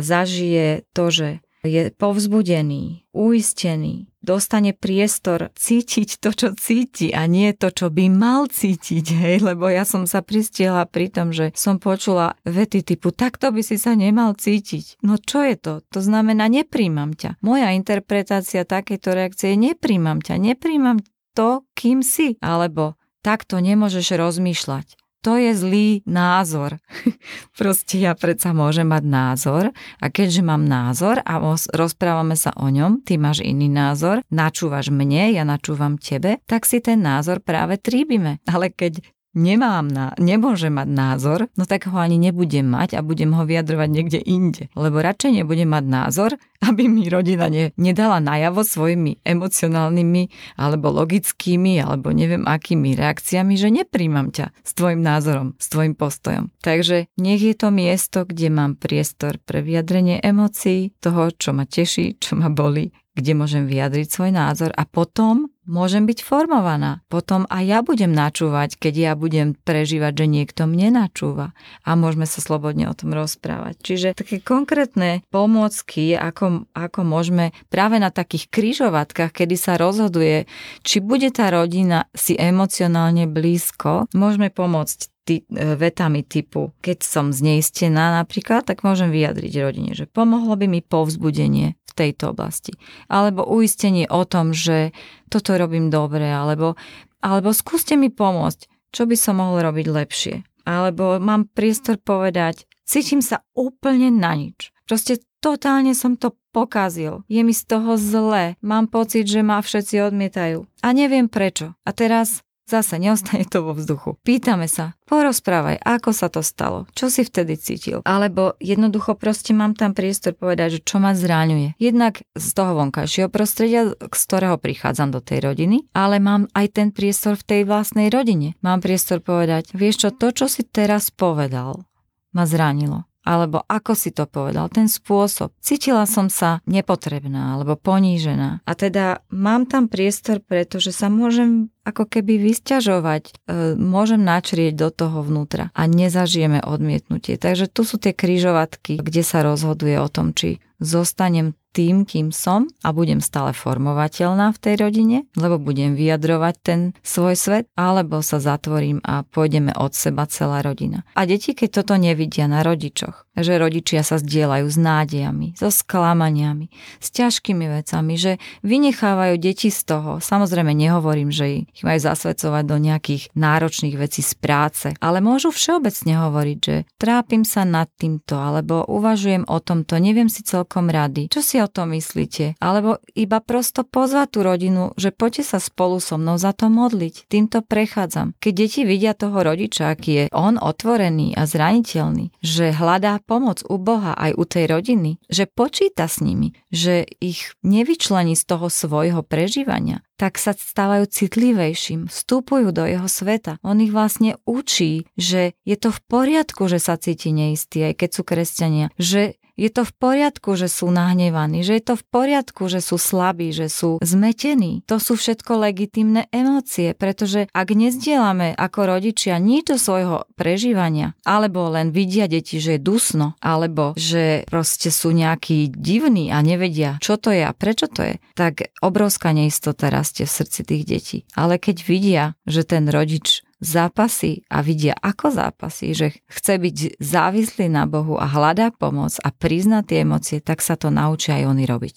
zažije 0.01 0.89
to, 0.97 1.13
že 1.13 1.29
je 1.65 1.89
povzbudený, 1.97 3.09
uistený, 3.17 4.13
dostane 4.21 4.77
priestor 4.77 5.49
cítiť 5.57 6.21
to, 6.21 6.31
čo 6.37 6.49
cíti 6.53 7.09
a 7.17 7.25
nie 7.25 7.57
to, 7.57 7.73
čo 7.73 7.89
by 7.89 8.13
mal 8.13 8.47
cítiť, 8.47 9.07
hej, 9.17 9.37
lebo 9.41 9.73
ja 9.73 9.89
som 9.89 10.05
sa 10.05 10.21
pristiela 10.21 10.85
pri 10.85 11.09
tom, 11.09 11.33
že 11.33 11.57
som 11.57 11.81
počula 11.81 12.37
vety 12.45 12.85
typu, 12.85 13.11
takto 13.11 13.49
by 13.49 13.65
si 13.65 13.81
sa 13.81 13.97
nemal 13.97 14.37
cítiť. 14.37 15.01
No 15.01 15.17
čo 15.17 15.41
je 15.41 15.57
to? 15.57 15.73
To 15.97 16.01
znamená, 16.05 16.53
nepríjmam 16.53 17.17
ťa. 17.17 17.41
Moja 17.41 17.73
interpretácia 17.73 18.69
takéto 18.69 19.17
reakcie 19.17 19.57
je 19.57 19.73
nepríjmam 19.73 20.21
ťa, 20.21 20.37
nepríjmam 20.37 21.01
to, 21.33 21.65
kým 21.73 22.05
si, 22.05 22.37
alebo 22.45 23.01
takto 23.25 23.57
nemôžeš 23.57 24.21
rozmýšľať 24.21 25.04
to 25.25 25.41
je 25.41 25.57
zlý 25.57 25.89
názor. 26.05 26.77
Proste 27.59 27.97
ja 27.97 28.13
predsa 28.13 28.53
môžem 28.53 28.85
mať 28.85 29.05
názor 29.09 29.65
a 29.97 30.07
keďže 30.13 30.45
mám 30.45 30.69
názor 30.69 31.25
a 31.25 31.41
rozprávame 31.73 32.37
sa 32.37 32.53
o 32.61 32.69
ňom, 32.69 33.01
ty 33.01 33.17
máš 33.17 33.41
iný 33.41 33.73
názor, 33.73 34.21
načúvaš 34.29 34.93
mne, 34.93 35.33
ja 35.33 35.49
načúvam 35.49 35.97
tebe, 35.97 36.45
tak 36.45 36.69
si 36.69 36.85
ten 36.85 37.01
názor 37.01 37.41
práve 37.41 37.81
tríbime. 37.81 38.45
Ale 38.45 38.69
keď 38.69 39.01
nemám 39.35 39.87
na, 39.91 40.15
nemôže 40.17 40.71
mať 40.71 40.89
názor, 40.89 41.39
no 41.59 41.67
tak 41.67 41.91
ho 41.91 41.99
ani 41.99 42.17
nebudem 42.17 42.65
mať 42.65 42.97
a 42.97 43.05
budem 43.05 43.35
ho 43.35 43.43
vyjadrovať 43.45 43.89
niekde 43.91 44.21
inde. 44.23 44.71
Lebo 44.79 45.03
radšej 45.03 45.43
nebudem 45.43 45.69
mať 45.69 45.85
názor, 45.85 46.31
aby 46.69 46.89
mi 46.89 47.11
rodina 47.11 47.51
ne, 47.53 47.75
nedala 47.77 48.23
najavo 48.23 48.65
svojimi 48.65 49.21
emocionálnymi 49.21 50.23
alebo 50.57 50.89
logickými 50.95 51.83
alebo 51.83 52.15
neviem 52.15 52.49
akými 52.49 52.97
reakciami, 52.97 53.55
že 53.59 53.69
nepríjmam 53.69 54.33
ťa 54.33 54.55
s 54.65 54.71
tvojim 54.73 55.05
názorom, 55.05 55.59
s 55.61 55.67
tvojim 55.69 55.93
postojom. 55.93 56.49
Takže 56.65 57.13
nech 57.21 57.43
je 57.43 57.55
to 57.59 57.69
miesto, 57.69 58.25
kde 58.25 58.49
mám 58.49 58.81
priestor 58.81 59.37
pre 59.43 59.61
vyjadrenie 59.61 60.23
emócií, 60.25 60.97
toho, 61.03 61.29
čo 61.35 61.53
ma 61.53 61.69
teší, 61.69 62.17
čo 62.17 62.39
ma 62.39 62.49
boli 62.49 62.89
kde 63.15 63.33
môžem 63.39 63.71
vyjadriť 63.71 64.11
svoj 64.11 64.31
názor 64.35 64.71
a 64.75 64.83
potom 64.87 65.55
môžem 65.65 66.05
byť 66.05 66.27
formovaná. 66.27 67.01
Potom 67.09 67.49
aj 67.49 67.65
ja 67.65 67.79
budem 67.81 68.13
načúvať, 68.13 68.77
keď 68.77 68.95
ja 68.95 69.13
budem 69.17 69.57
prežívať, 69.57 70.13
že 70.13 70.27
niekto 70.29 70.63
mne 70.69 71.07
načúva 71.07 71.57
a 71.87 71.97
môžeme 71.97 72.29
sa 72.29 72.43
slobodne 72.45 72.91
o 72.91 72.95
tom 72.95 73.17
rozprávať. 73.17 73.81
Čiže 73.81 74.09
také 74.19 74.43
konkrétne 74.43 75.25
pomôcky, 75.33 76.13
ako, 76.19 76.69
ako 76.77 77.01
môžeme 77.07 77.57
práve 77.73 77.97
na 78.03 78.13
takých 78.13 78.51
kryžovatkách, 78.53 79.33
kedy 79.33 79.57
sa 79.57 79.81
rozhoduje, 79.81 80.45
či 80.85 81.01
bude 81.01 81.31
tá 81.33 81.49
rodina 81.49 82.11
si 82.13 82.37
emocionálne 82.37 83.25
blízko, 83.31 84.11
môžeme 84.13 84.53
pomôcť 84.53 85.15
ty, 85.25 85.41
e, 85.49 85.75
vetami 85.75 86.21
typu, 86.23 86.77
keď 86.85 87.01
som 87.01 87.33
zneistená 87.33 88.21
napríklad, 88.21 88.69
tak 88.69 88.85
môžem 88.85 89.09
vyjadriť 89.09 89.53
rodine, 89.65 89.97
že 89.97 90.05
pomohlo 90.05 90.53
by 90.55 90.69
mi 90.69 90.85
povzbudenie 90.85 91.81
tejto 91.95 92.35
oblasti. 92.35 92.75
Alebo 93.09 93.47
uistenie 93.47 94.11
o 94.11 94.27
tom, 94.27 94.51
že 94.51 94.93
toto 95.31 95.55
robím 95.55 95.89
dobre, 95.89 96.27
alebo, 96.27 96.75
alebo 97.23 97.55
skúste 97.55 97.95
mi 97.95 98.11
pomôcť, 98.11 98.91
čo 98.91 99.07
by 99.07 99.17
som 99.19 99.39
mohol 99.39 99.63
robiť 99.63 99.87
lepšie. 99.87 100.35
Alebo 100.65 101.21
mám 101.21 101.47
priestor 101.51 102.01
povedať, 102.01 102.65
cítim 102.85 103.21
sa 103.23 103.45
úplne 103.55 104.11
na 104.11 104.35
nič. 104.35 104.73
Proste 104.85 105.21
totálne 105.41 105.93
som 105.97 106.17
to 106.17 106.37
pokazil. 106.53 107.27
Je 107.29 107.43
mi 107.45 107.53
z 107.53 107.65
toho 107.69 107.99
zle. 107.99 108.57
Mám 108.65 108.89
pocit, 108.89 109.29
že 109.29 109.45
ma 109.45 109.61
všetci 109.61 110.01
odmietajú. 110.01 110.65
A 110.81 110.89
neviem 110.95 111.29
prečo. 111.29 111.75
A 111.85 111.91
teraz 111.91 112.45
Zase 112.65 112.97
neostane 112.97 113.45
to 113.45 113.61
vo 113.61 113.77
vzduchu. 113.77 114.17
Pýtame 114.25 114.65
sa, 114.73 114.97
porozprávaj, 115.05 115.85
ako 115.85 116.11
sa 116.17 116.33
to 116.33 116.41
stalo, 116.41 116.89
čo 116.97 117.13
si 117.13 117.21
vtedy 117.21 117.61
cítil. 117.61 118.01
Alebo 118.09 118.57
jednoducho 118.57 119.21
proste 119.21 119.53
mám 119.53 119.77
tam 119.77 119.93
priestor 119.93 120.33
povedať, 120.33 120.81
že 120.81 120.85
čo 120.89 120.97
ma 120.97 121.13
zráňuje. 121.13 121.77
Jednak 121.77 122.25
z 122.33 122.49
toho 122.57 122.73
vonkajšieho 122.81 123.29
prostredia, 123.29 123.93
z 123.93 124.23
ktorého 124.25 124.57
prichádzam 124.57 125.13
do 125.13 125.21
tej 125.21 125.45
rodiny, 125.45 125.85
ale 125.93 126.17
mám 126.25 126.49
aj 126.57 126.73
ten 126.73 126.89
priestor 126.89 127.37
v 127.37 127.45
tej 127.45 127.61
vlastnej 127.69 128.09
rodine. 128.09 128.57
Mám 128.65 128.81
priestor 128.81 129.21
povedať, 129.21 129.77
vieš 129.77 130.09
čo, 130.09 130.09
to, 130.17 130.33
čo 130.33 130.49
si 130.49 130.65
teraz 130.65 131.13
povedal, 131.13 131.85
ma 132.33 132.49
zranilo 132.49 133.05
alebo 133.25 133.65
ako 133.67 133.97
si 133.97 134.13
to 134.13 134.29
povedal, 134.29 134.69
ten 134.69 134.87
spôsob. 134.87 135.51
Cítila 135.59 136.05
som 136.05 136.29
sa 136.29 136.61
nepotrebná 136.69 137.57
alebo 137.57 137.75
ponížená. 137.75 138.61
A 138.69 138.73
teda 138.77 139.25
mám 139.33 139.65
tam 139.65 139.89
priestor, 139.89 140.45
pretože 140.45 140.93
sa 140.93 141.09
môžem 141.09 141.73
ako 141.85 142.09
keby 142.09 142.41
vysťažovať, 142.41 143.23
e, 143.29 143.33
môžem 143.77 144.21
načrieť 144.21 144.77
do 144.77 144.89
toho 144.93 145.25
vnútra 145.25 145.73
a 145.77 145.85
nezažijeme 145.85 146.65
odmietnutie. 146.65 147.37
Takže 147.37 147.69
tu 147.69 147.85
sú 147.85 148.01
tie 148.01 148.17
kryžovatky, 148.17 149.01
kde 149.01 149.23
sa 149.25 149.45
rozhoduje 149.45 149.97
o 150.01 150.09
tom, 150.09 150.33
či 150.33 150.61
zostanem 150.81 151.57
tým, 151.75 152.07
kým 152.07 152.31
som 152.31 152.71
a 152.87 152.95
budem 152.95 153.19
stále 153.19 153.51
formovateľná 153.51 154.55
v 154.55 154.63
tej 154.63 154.75
rodine, 154.79 155.17
lebo 155.35 155.59
budem 155.59 155.99
vyjadrovať 155.99 156.55
ten 156.63 156.81
svoj 157.03 157.35
svet, 157.35 157.67
alebo 157.75 158.23
sa 158.23 158.39
zatvorím 158.39 159.03
a 159.03 159.27
pôjdeme 159.27 159.75
od 159.75 159.91
seba 159.91 160.31
celá 160.31 160.63
rodina. 160.63 161.03
A 161.19 161.27
deti, 161.27 161.51
keď 161.59 161.83
toto 161.83 161.99
nevidia 161.99 162.47
na 162.47 162.63
rodičoch, 162.63 163.24
že 163.39 163.59
rodičia 163.59 164.07
sa 164.07 164.23
zdieľajú 164.23 164.67
s 164.71 164.79
nádejami, 164.79 165.59
so 165.59 165.71
sklamaniami, 165.71 166.71
s 167.03 167.09
ťažkými 167.11 167.67
vecami, 167.67 168.15
že 168.15 168.33
vynechávajú 168.63 169.35
deti 169.43 169.69
z 169.75 169.81
toho. 169.87 170.23
Samozrejme 170.23 170.71
nehovorím, 170.71 171.35
že 171.35 171.67
ich 171.67 171.83
majú 171.83 171.99
zasvedcovať 171.99 172.65
do 172.67 172.77
nejakých 172.79 173.23
náročných 173.35 173.97
vecí 173.99 174.23
z 174.23 174.35
práce, 174.39 174.87
ale 175.03 175.19
môžu 175.19 175.51
všeobecne 175.51 176.15
hovoriť, 176.15 176.59
že 176.63 176.77
trápim 176.99 177.43
sa 177.43 177.67
nad 177.67 177.91
týmto, 177.99 178.39
alebo 178.39 178.87
uvažujem 178.87 179.47
o 179.51 179.59
tomto, 179.59 179.99
neviem 179.99 180.31
si 180.31 180.47
celkom 180.47 180.93
rady. 180.93 181.27
Čo 181.33 181.41
si 181.43 181.57
o 181.59 181.67
tom 181.67 181.97
myslíte? 181.97 182.61
Alebo 182.63 183.03
iba 183.19 183.43
prosto 183.43 183.83
pozvať 183.83 184.29
tú 184.31 184.41
rodinu, 184.47 184.83
že 184.95 185.11
poďte 185.11 185.57
sa 185.57 185.59
spolu 185.59 185.99
so 185.99 186.21
mnou 186.21 186.39
za 186.39 186.53
to 186.55 186.71
modliť. 186.71 187.27
Týmto 187.27 187.65
prechádzam. 187.65 188.37
Keď 188.39 188.53
deti 188.53 188.81
vidia 188.85 189.17
toho 189.17 189.41
rodiča, 189.41 189.91
aký 189.91 190.13
je 190.13 190.25
on 190.31 190.61
otvorený 190.61 191.35
a 191.35 191.49
zraniteľný, 191.49 192.31
že 192.45 192.75
hľadá 192.75 193.24
pomoc 193.25 193.65
u 193.67 193.77
Boha 193.81 194.13
aj 194.15 194.33
u 194.37 194.45
tej 194.45 194.65
rodiny, 194.69 195.11
že 195.27 195.49
počíta 195.49 196.07
s 196.07 196.21
nimi, 196.21 196.53
že 196.69 197.09
ich 197.19 197.57
nevyčlení 197.65 198.37
z 198.37 198.45
toho 198.45 198.69
svojho 198.69 199.25
prežívania, 199.25 200.05
tak 200.15 200.39
sa 200.39 200.55
stávajú 200.55 201.11
citlivejším, 201.11 202.07
vstupujú 202.07 202.71
do 202.71 202.87
jeho 202.87 203.09
sveta. 203.11 203.59
On 203.67 203.77
ich 203.83 203.91
vlastne 203.91 204.39
učí, 204.47 205.11
že 205.19 205.59
je 205.67 205.77
to 205.77 205.91
v 205.91 206.01
poriadku, 206.07 206.71
že 206.71 206.79
sa 206.79 206.95
cíti 206.95 207.35
neistý, 207.35 207.91
aj 207.91 207.95
keď 207.99 208.11
sú 208.15 208.23
kresťania, 208.23 208.87
že 208.97 209.41
je 209.55 209.71
to 209.71 209.87
v 209.87 209.93
poriadku, 209.95 210.59
že 210.59 210.67
sú 210.67 210.91
nahnevaní, 210.91 211.63
že 211.63 211.79
je 211.79 211.85
to 211.85 211.95
v 211.95 212.05
poriadku, 212.11 212.67
že 212.67 212.83
sú 212.83 212.99
slabí, 212.99 213.55
že 213.55 213.71
sú 213.71 214.03
zmetení. 214.03 214.83
To 214.91 214.99
sú 214.99 215.15
všetko 215.15 215.63
legitimné 215.63 216.27
emócie, 216.35 216.93
pretože 216.95 217.47
ak 217.55 217.69
nezdielame 217.71 218.55
ako 218.59 218.81
rodičia 218.99 219.39
nič 219.39 219.63
do 219.71 219.77
svojho 219.79 220.27
prežívania, 220.35 221.15
alebo 221.23 221.71
len 221.71 221.95
vidia 221.95 222.27
deti, 222.27 222.59
že 222.59 222.77
je 222.77 222.83
dusno, 222.83 223.39
alebo 223.39 223.95
že 223.95 224.43
proste 224.51 224.91
sú 224.91 225.15
nejakí 225.15 225.71
divní 225.71 226.35
a 226.35 226.43
nevedia, 226.43 226.99
čo 226.99 227.17
to 227.17 227.31
je 227.31 227.47
a 227.47 227.55
prečo 227.55 227.87
to 227.87 228.03
je, 228.03 228.15
tak 228.35 228.75
obrovská 228.83 229.31
neistota 229.31 229.89
rastie 229.89 230.27
v 230.27 230.35
srdci 230.35 230.61
tých 230.67 230.85
detí. 230.85 231.19
Ale 231.39 231.63
keď 231.63 231.77
vidia, 231.87 232.25
že 232.45 232.67
ten 232.67 232.91
rodič 232.91 233.47
zápasy 233.63 234.43
a 234.51 234.65
vidia, 234.65 234.99
ako 234.99 235.31
zápasy, 235.31 235.95
že 235.95 236.07
chce 236.27 236.59
byť 236.59 236.77
závislý 236.99 237.71
na 237.71 237.87
Bohu 237.87 238.19
a 238.19 238.27
hľadá 238.27 238.75
pomoc 238.75 239.15
a 239.23 239.31
prizná 239.31 239.87
tie 239.87 240.03
emócie, 240.03 240.43
tak 240.43 240.65
sa 240.65 240.75
to 240.75 240.91
naučia 240.91 241.39
aj 241.39 241.45
oni 241.51 241.65
robiť. 241.67 241.97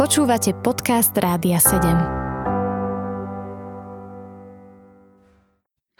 Počúvate 0.00 0.56
podcast 0.64 1.12
Rádia 1.12 1.60
7. 1.60 2.19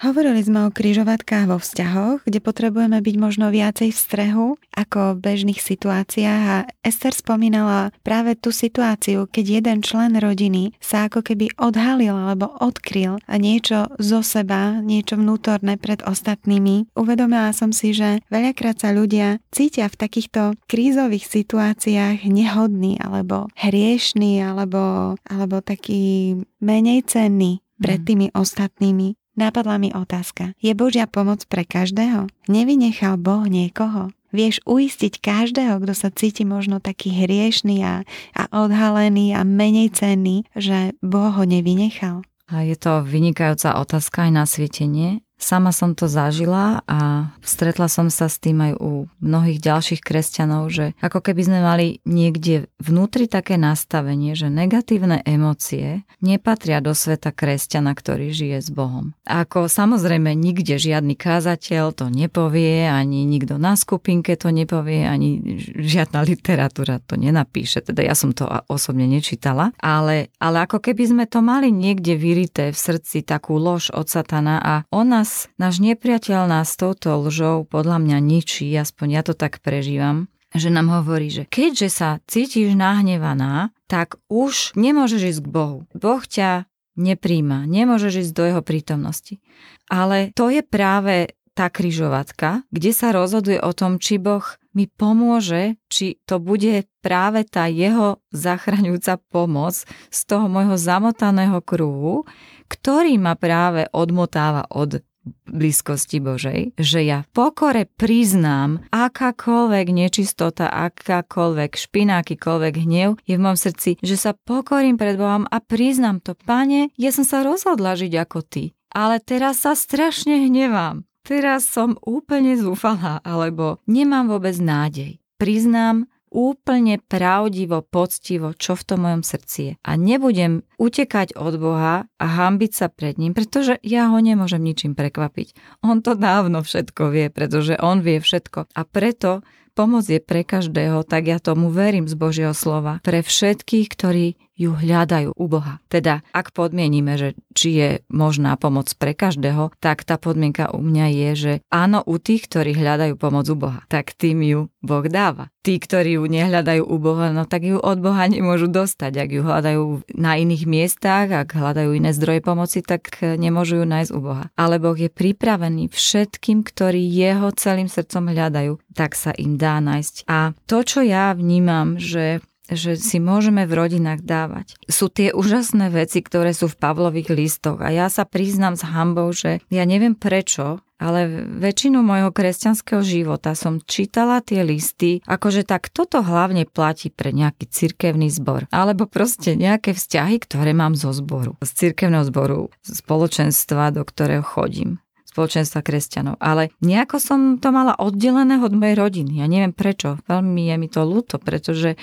Hovorili 0.00 0.40
sme 0.40 0.64
o 0.64 0.72
kryžovatkách 0.72 1.44
vo 1.44 1.60
vzťahoch, 1.60 2.24
kde 2.24 2.40
potrebujeme 2.40 3.04
byť 3.04 3.16
možno 3.20 3.52
viacej 3.52 3.92
v 3.92 4.00
strehu 4.00 4.48
ako 4.72 5.20
v 5.20 5.22
bežných 5.28 5.60
situáciách 5.60 6.42
a 6.48 6.58
Ester 6.80 7.12
spomínala 7.12 7.92
práve 8.00 8.32
tú 8.32 8.48
situáciu, 8.48 9.28
keď 9.28 9.60
jeden 9.60 9.78
člen 9.84 10.16
rodiny 10.16 10.72
sa 10.80 11.04
ako 11.04 11.20
keby 11.20 11.52
odhalil 11.60 12.16
alebo 12.16 12.48
odkryl 12.64 13.20
a 13.28 13.36
niečo 13.36 13.92
zo 14.00 14.24
seba, 14.24 14.80
niečo 14.80 15.20
vnútorné 15.20 15.76
pred 15.76 16.00
ostatnými. 16.00 16.88
Uvedomila 16.96 17.52
som 17.52 17.68
si, 17.68 17.92
že 17.92 18.24
veľakrát 18.32 18.80
sa 18.80 18.96
ľudia 18.96 19.36
cítia 19.52 19.84
v 19.92 20.00
takýchto 20.00 20.56
krízových 20.64 21.28
situáciách 21.28 22.24
nehodný 22.24 22.96
alebo 23.04 23.52
hriešný 23.52 24.40
alebo, 24.48 25.12
alebo 25.28 25.60
taký 25.60 26.40
menej 26.64 27.04
cenný 27.04 27.60
pred 27.80 28.00
mhm. 28.00 28.06
tými 28.08 28.26
ostatnými. 28.36 29.19
Napadla 29.40 29.80
mi 29.80 29.88
otázka. 29.88 30.52
Je 30.60 30.76
Božia 30.76 31.08
pomoc 31.08 31.48
pre 31.48 31.64
každého? 31.64 32.28
Nevynechal 32.44 33.16
Boh 33.16 33.48
niekoho? 33.48 34.12
Vieš 34.36 34.60
uistiť 34.68 35.16
každého, 35.16 35.80
kto 35.80 35.96
sa 35.96 36.12
cíti 36.12 36.44
možno 36.44 36.76
taký 36.76 37.08
hriešný 37.24 37.80
a, 37.80 38.04
a 38.36 38.42
odhalený 38.52 39.32
a 39.32 39.40
menej 39.48 39.96
cenný, 39.96 40.44
že 40.52 40.92
Boh 41.00 41.32
ho 41.32 41.48
nevynechal? 41.48 42.20
A 42.52 42.68
je 42.68 42.76
to 42.76 43.00
vynikajúca 43.00 43.80
otázka 43.80 44.28
aj 44.28 44.32
na 44.36 44.44
svietenie. 44.44 45.24
Sama 45.40 45.72
som 45.72 45.96
to 45.96 46.04
zažila 46.04 46.84
a 46.84 47.32
stretla 47.40 47.88
som 47.88 48.12
sa 48.12 48.28
s 48.28 48.36
tým 48.36 48.60
aj 48.60 48.72
u 48.76 49.08
mnohých 49.24 49.56
ďalších 49.56 50.04
kresťanov, 50.04 50.68
že 50.68 50.92
ako 51.00 51.24
keby 51.24 51.40
sme 51.48 51.58
mali 51.64 51.86
niekde 52.04 52.68
vnútri 52.76 53.24
také 53.24 53.56
nastavenie, 53.56 54.36
že 54.36 54.52
negatívne 54.52 55.24
emócie 55.24 56.04
nepatria 56.20 56.84
do 56.84 56.92
sveta 56.92 57.32
kresťana, 57.32 57.96
ktorý 57.96 58.36
žije 58.36 58.58
s 58.60 58.68
Bohom. 58.68 59.16
Ako 59.24 59.72
samozrejme 59.72 60.36
nikde 60.36 60.76
žiadny 60.76 61.16
kázateľ 61.16 61.96
to 61.96 62.12
nepovie, 62.12 62.84
ani 62.84 63.24
nikto 63.24 63.56
na 63.56 63.80
skupinke 63.80 64.36
to 64.36 64.52
nepovie, 64.52 65.08
ani 65.08 65.40
žiadna 65.80 66.20
literatúra 66.20 67.00
to 67.00 67.16
nenapíše, 67.16 67.80
teda 67.80 68.04
ja 68.04 68.12
som 68.12 68.36
to 68.36 68.44
osobne 68.68 69.08
nečítala, 69.08 69.72
ale, 69.80 70.28
ale 70.36 70.68
ako 70.68 70.84
keby 70.84 71.08
sme 71.08 71.24
to 71.24 71.40
mali 71.40 71.72
niekde 71.72 72.12
vyrité 72.20 72.76
v 72.76 72.78
srdci 72.78 73.24
takú 73.24 73.56
lož 73.56 73.88
od 73.96 74.04
satana 74.04 74.60
a 74.60 74.74
on 74.92 75.08
nás 75.16 75.29
nás, 75.30 75.46
náš 75.62 75.78
nepriateľ 75.78 76.50
nás 76.50 76.74
touto 76.74 77.14
lžou 77.22 77.62
podľa 77.62 78.02
mňa 78.02 78.18
ničí, 78.18 78.66
aspoň 78.74 79.06
ja 79.14 79.22
to 79.22 79.38
tak 79.38 79.62
prežívam, 79.62 80.26
že 80.50 80.74
nám 80.74 80.90
hovorí, 80.90 81.30
že 81.30 81.46
keďže 81.46 81.88
sa 81.88 82.18
cítiš 82.26 82.74
nahnevaná, 82.74 83.70
tak 83.86 84.18
už 84.26 84.74
nemôžeš 84.74 85.38
ísť 85.38 85.40
k 85.46 85.52
Bohu. 85.54 85.78
Boh 85.94 86.22
ťa 86.26 86.66
nepríjma, 86.98 87.70
nemôžeš 87.70 88.26
ísť 88.26 88.32
do 88.34 88.42
jeho 88.42 88.62
prítomnosti. 88.66 89.38
Ale 89.86 90.34
to 90.34 90.50
je 90.50 90.66
práve 90.66 91.38
tá 91.54 91.70
kryžovatka, 91.70 92.66
kde 92.74 92.90
sa 92.90 93.14
rozhoduje 93.14 93.62
o 93.62 93.70
tom, 93.70 94.02
či 94.02 94.18
Boh 94.18 94.42
mi 94.74 94.90
pomôže, 94.90 95.78
či 95.86 96.18
to 96.26 96.42
bude 96.42 96.90
práve 97.02 97.46
tá 97.46 97.70
jeho 97.70 98.18
zachraňujúca 98.34 99.18
pomoc 99.30 99.78
z 100.10 100.20
toho 100.26 100.46
môjho 100.50 100.74
zamotaného 100.74 101.58
kruhu, 101.62 102.26
ktorý 102.70 103.18
ma 103.18 103.34
práve 103.34 103.90
odmotáva 103.90 104.66
od 104.70 105.02
blízkosti 105.48 106.18
Božej, 106.22 106.72
že 106.78 107.00
ja 107.02 107.26
v 107.26 107.28
pokore 107.32 107.84
priznám 107.86 108.84
akákoľvek 108.94 109.86
nečistota, 109.90 110.70
akákoľvek 110.70 111.70
špina, 111.74 112.22
akýkoľvek 112.22 112.74
hnev 112.86 113.18
je 113.26 113.34
v 113.34 113.42
mojom 113.42 113.58
srdci, 113.58 113.90
že 114.00 114.16
sa 114.16 114.32
pokorím 114.34 115.00
pred 115.00 115.18
Bohom 115.18 115.48
a 115.50 115.58
priznám 115.58 116.22
to. 116.22 116.32
Pane, 116.34 116.94
ja 116.96 117.10
som 117.10 117.26
sa 117.26 117.42
rozhodla 117.42 117.98
žiť 117.98 118.12
ako 118.16 118.38
Ty, 118.46 118.64
ale 118.94 119.18
teraz 119.22 119.62
sa 119.62 119.76
strašne 119.76 120.46
hnevám. 120.48 121.04
Teraz 121.20 121.68
som 121.68 122.00
úplne 122.00 122.56
zúfalá, 122.56 123.20
alebo 123.22 123.78
nemám 123.84 124.32
vôbec 124.32 124.56
nádej. 124.56 125.20
Priznám, 125.36 126.08
úplne 126.30 127.02
pravdivo, 127.02 127.82
poctivo, 127.82 128.54
čo 128.54 128.78
v 128.78 128.86
tom 128.86 128.98
mojom 129.04 129.22
srdci 129.26 129.58
je. 129.60 129.72
A 129.82 129.98
nebudem 129.98 130.62
utekať 130.78 131.34
od 131.36 131.58
Boha 131.58 132.06
a 132.06 132.24
hambiť 132.24 132.72
sa 132.72 132.86
pred 132.88 133.18
ním, 133.18 133.34
pretože 133.34 133.76
ja 133.82 134.08
ho 134.08 134.18
nemôžem 134.22 134.62
ničím 134.62 134.94
prekvapiť. 134.94 135.82
On 135.82 136.00
to 136.00 136.14
dávno 136.14 136.62
všetko 136.62 137.10
vie, 137.10 137.26
pretože 137.28 137.76
on 137.76 138.00
vie 138.00 138.22
všetko. 138.22 138.70
A 138.72 138.80
preto 138.86 139.42
pomoc 139.74 140.04
je 140.06 140.20
pre 140.22 140.46
každého, 140.46 141.02
tak 141.06 141.30
ja 141.30 141.38
tomu 141.42 141.70
verím 141.70 142.06
z 142.06 142.14
Božieho 142.18 142.54
slova. 142.54 143.00
Pre 143.00 143.22
všetkých, 143.22 143.86
ktorí 143.88 144.26
ju 144.60 144.76
hľadajú 144.76 145.32
u 145.32 145.46
Boha. 145.48 145.80
Teda, 145.88 146.20
ak 146.36 146.52
podmieníme, 146.52 147.16
že 147.16 147.28
či 147.56 147.68
je 147.80 147.90
možná 148.12 148.60
pomoc 148.60 148.92
pre 149.00 149.16
každého, 149.16 149.72
tak 149.80 150.04
tá 150.04 150.20
podmienka 150.20 150.68
u 150.76 150.84
mňa 150.84 151.06
je, 151.08 151.30
že 151.32 151.52
áno, 151.72 152.04
u 152.04 152.20
tých, 152.20 152.44
ktorí 152.44 152.76
hľadajú 152.76 153.16
pomoc 153.16 153.48
u 153.48 153.56
Boha, 153.56 153.80
tak 153.88 154.12
tým 154.12 154.44
ju 154.44 154.60
Boh 154.84 155.04
dáva. 155.08 155.48
Tí, 155.60 155.76
ktorí 155.76 156.16
ju 156.16 156.24
nehľadajú 156.24 156.84
u 156.84 156.96
Boha, 157.00 157.32
no 157.32 157.44
tak 157.44 157.64
ju 157.64 157.76
od 157.76 158.00
Boha 158.00 158.24
nemôžu 158.28 158.68
dostať. 158.68 159.12
Ak 159.16 159.30
ju 159.32 159.44
hľadajú 159.44 159.82
na 160.16 160.36
iných 160.40 160.64
miestach, 160.64 161.28
ak 161.28 161.52
hľadajú 161.52 161.96
iné 161.96 162.16
zdroje 162.16 162.40
pomoci, 162.40 162.80
tak 162.80 163.12
nemôžu 163.20 163.80
ju 163.80 163.84
nájsť 163.84 164.12
u 164.12 164.20
Boha. 164.20 164.44
Ale 164.56 164.80
Boh 164.80 164.96
je 164.96 165.12
pripravený 165.12 165.92
všetkým, 165.92 166.64
ktorí 166.64 167.00
jeho 167.04 167.52
celým 167.52 167.92
srdcom 167.92 168.32
hľadajú, 168.32 168.72
tak 168.96 169.12
sa 169.16 169.36
im 169.36 169.60
dá 169.60 169.80
nájsť. 169.84 170.24
A 170.32 170.56
to, 170.64 170.80
čo 170.80 171.04
ja 171.04 171.36
vnímam, 171.36 172.00
že 172.00 172.40
že 172.68 172.98
si 173.00 173.16
môžeme 173.18 173.64
v 173.64 173.72
rodinách 173.72 174.20
dávať. 174.26 174.76
Sú 174.86 175.08
tie 175.08 175.32
úžasné 175.32 175.88
veci, 175.88 176.20
ktoré 176.20 176.52
sú 176.52 176.68
v 176.68 176.78
Pavlových 176.78 177.32
listoch. 177.32 177.80
A 177.80 177.88
ja 177.90 178.06
sa 178.12 178.28
priznám 178.28 178.76
s 178.76 178.84
hambou, 178.84 179.30
že 179.32 179.64
ja 179.72 179.84
neviem 179.88 180.12
prečo, 180.14 180.82
ale 181.00 181.26
väčšinu 181.58 182.04
môjho 182.04 182.30
kresťanského 182.30 183.00
života 183.00 183.56
som 183.56 183.80
čítala 183.80 184.44
tie 184.44 184.60
listy, 184.60 185.24
akože 185.24 185.64
tak 185.64 185.88
toto 185.88 186.20
hlavne 186.20 186.68
platí 186.68 187.08
pre 187.08 187.32
nejaký 187.32 187.66
cirkevný 187.72 188.28
zbor, 188.28 188.68
alebo 188.68 189.08
proste 189.08 189.56
nejaké 189.56 189.96
vzťahy, 189.96 190.36
ktoré 190.44 190.76
mám 190.76 190.92
zo 190.92 191.16
zboru, 191.16 191.56
z 191.64 191.70
cirkevného 191.88 192.28
zboru, 192.28 192.60
spoločenstva, 192.84 193.96
do 193.96 194.04
ktorého 194.04 194.44
chodím 194.44 195.00
spoločenstva 195.30 195.80
kresťanov. 195.86 196.34
Ale 196.42 196.74
nejako 196.82 197.22
som 197.22 197.40
to 197.62 197.70
mala 197.70 197.94
oddelené 197.94 198.58
od 198.58 198.74
mojej 198.74 198.98
rodiny. 198.98 199.38
Ja 199.38 199.46
neviem 199.46 199.70
prečo. 199.70 200.18
Veľmi 200.26 200.66
je 200.66 200.74
mi 200.74 200.88
to 200.90 201.06
ľúto, 201.06 201.38
pretože 201.38 201.94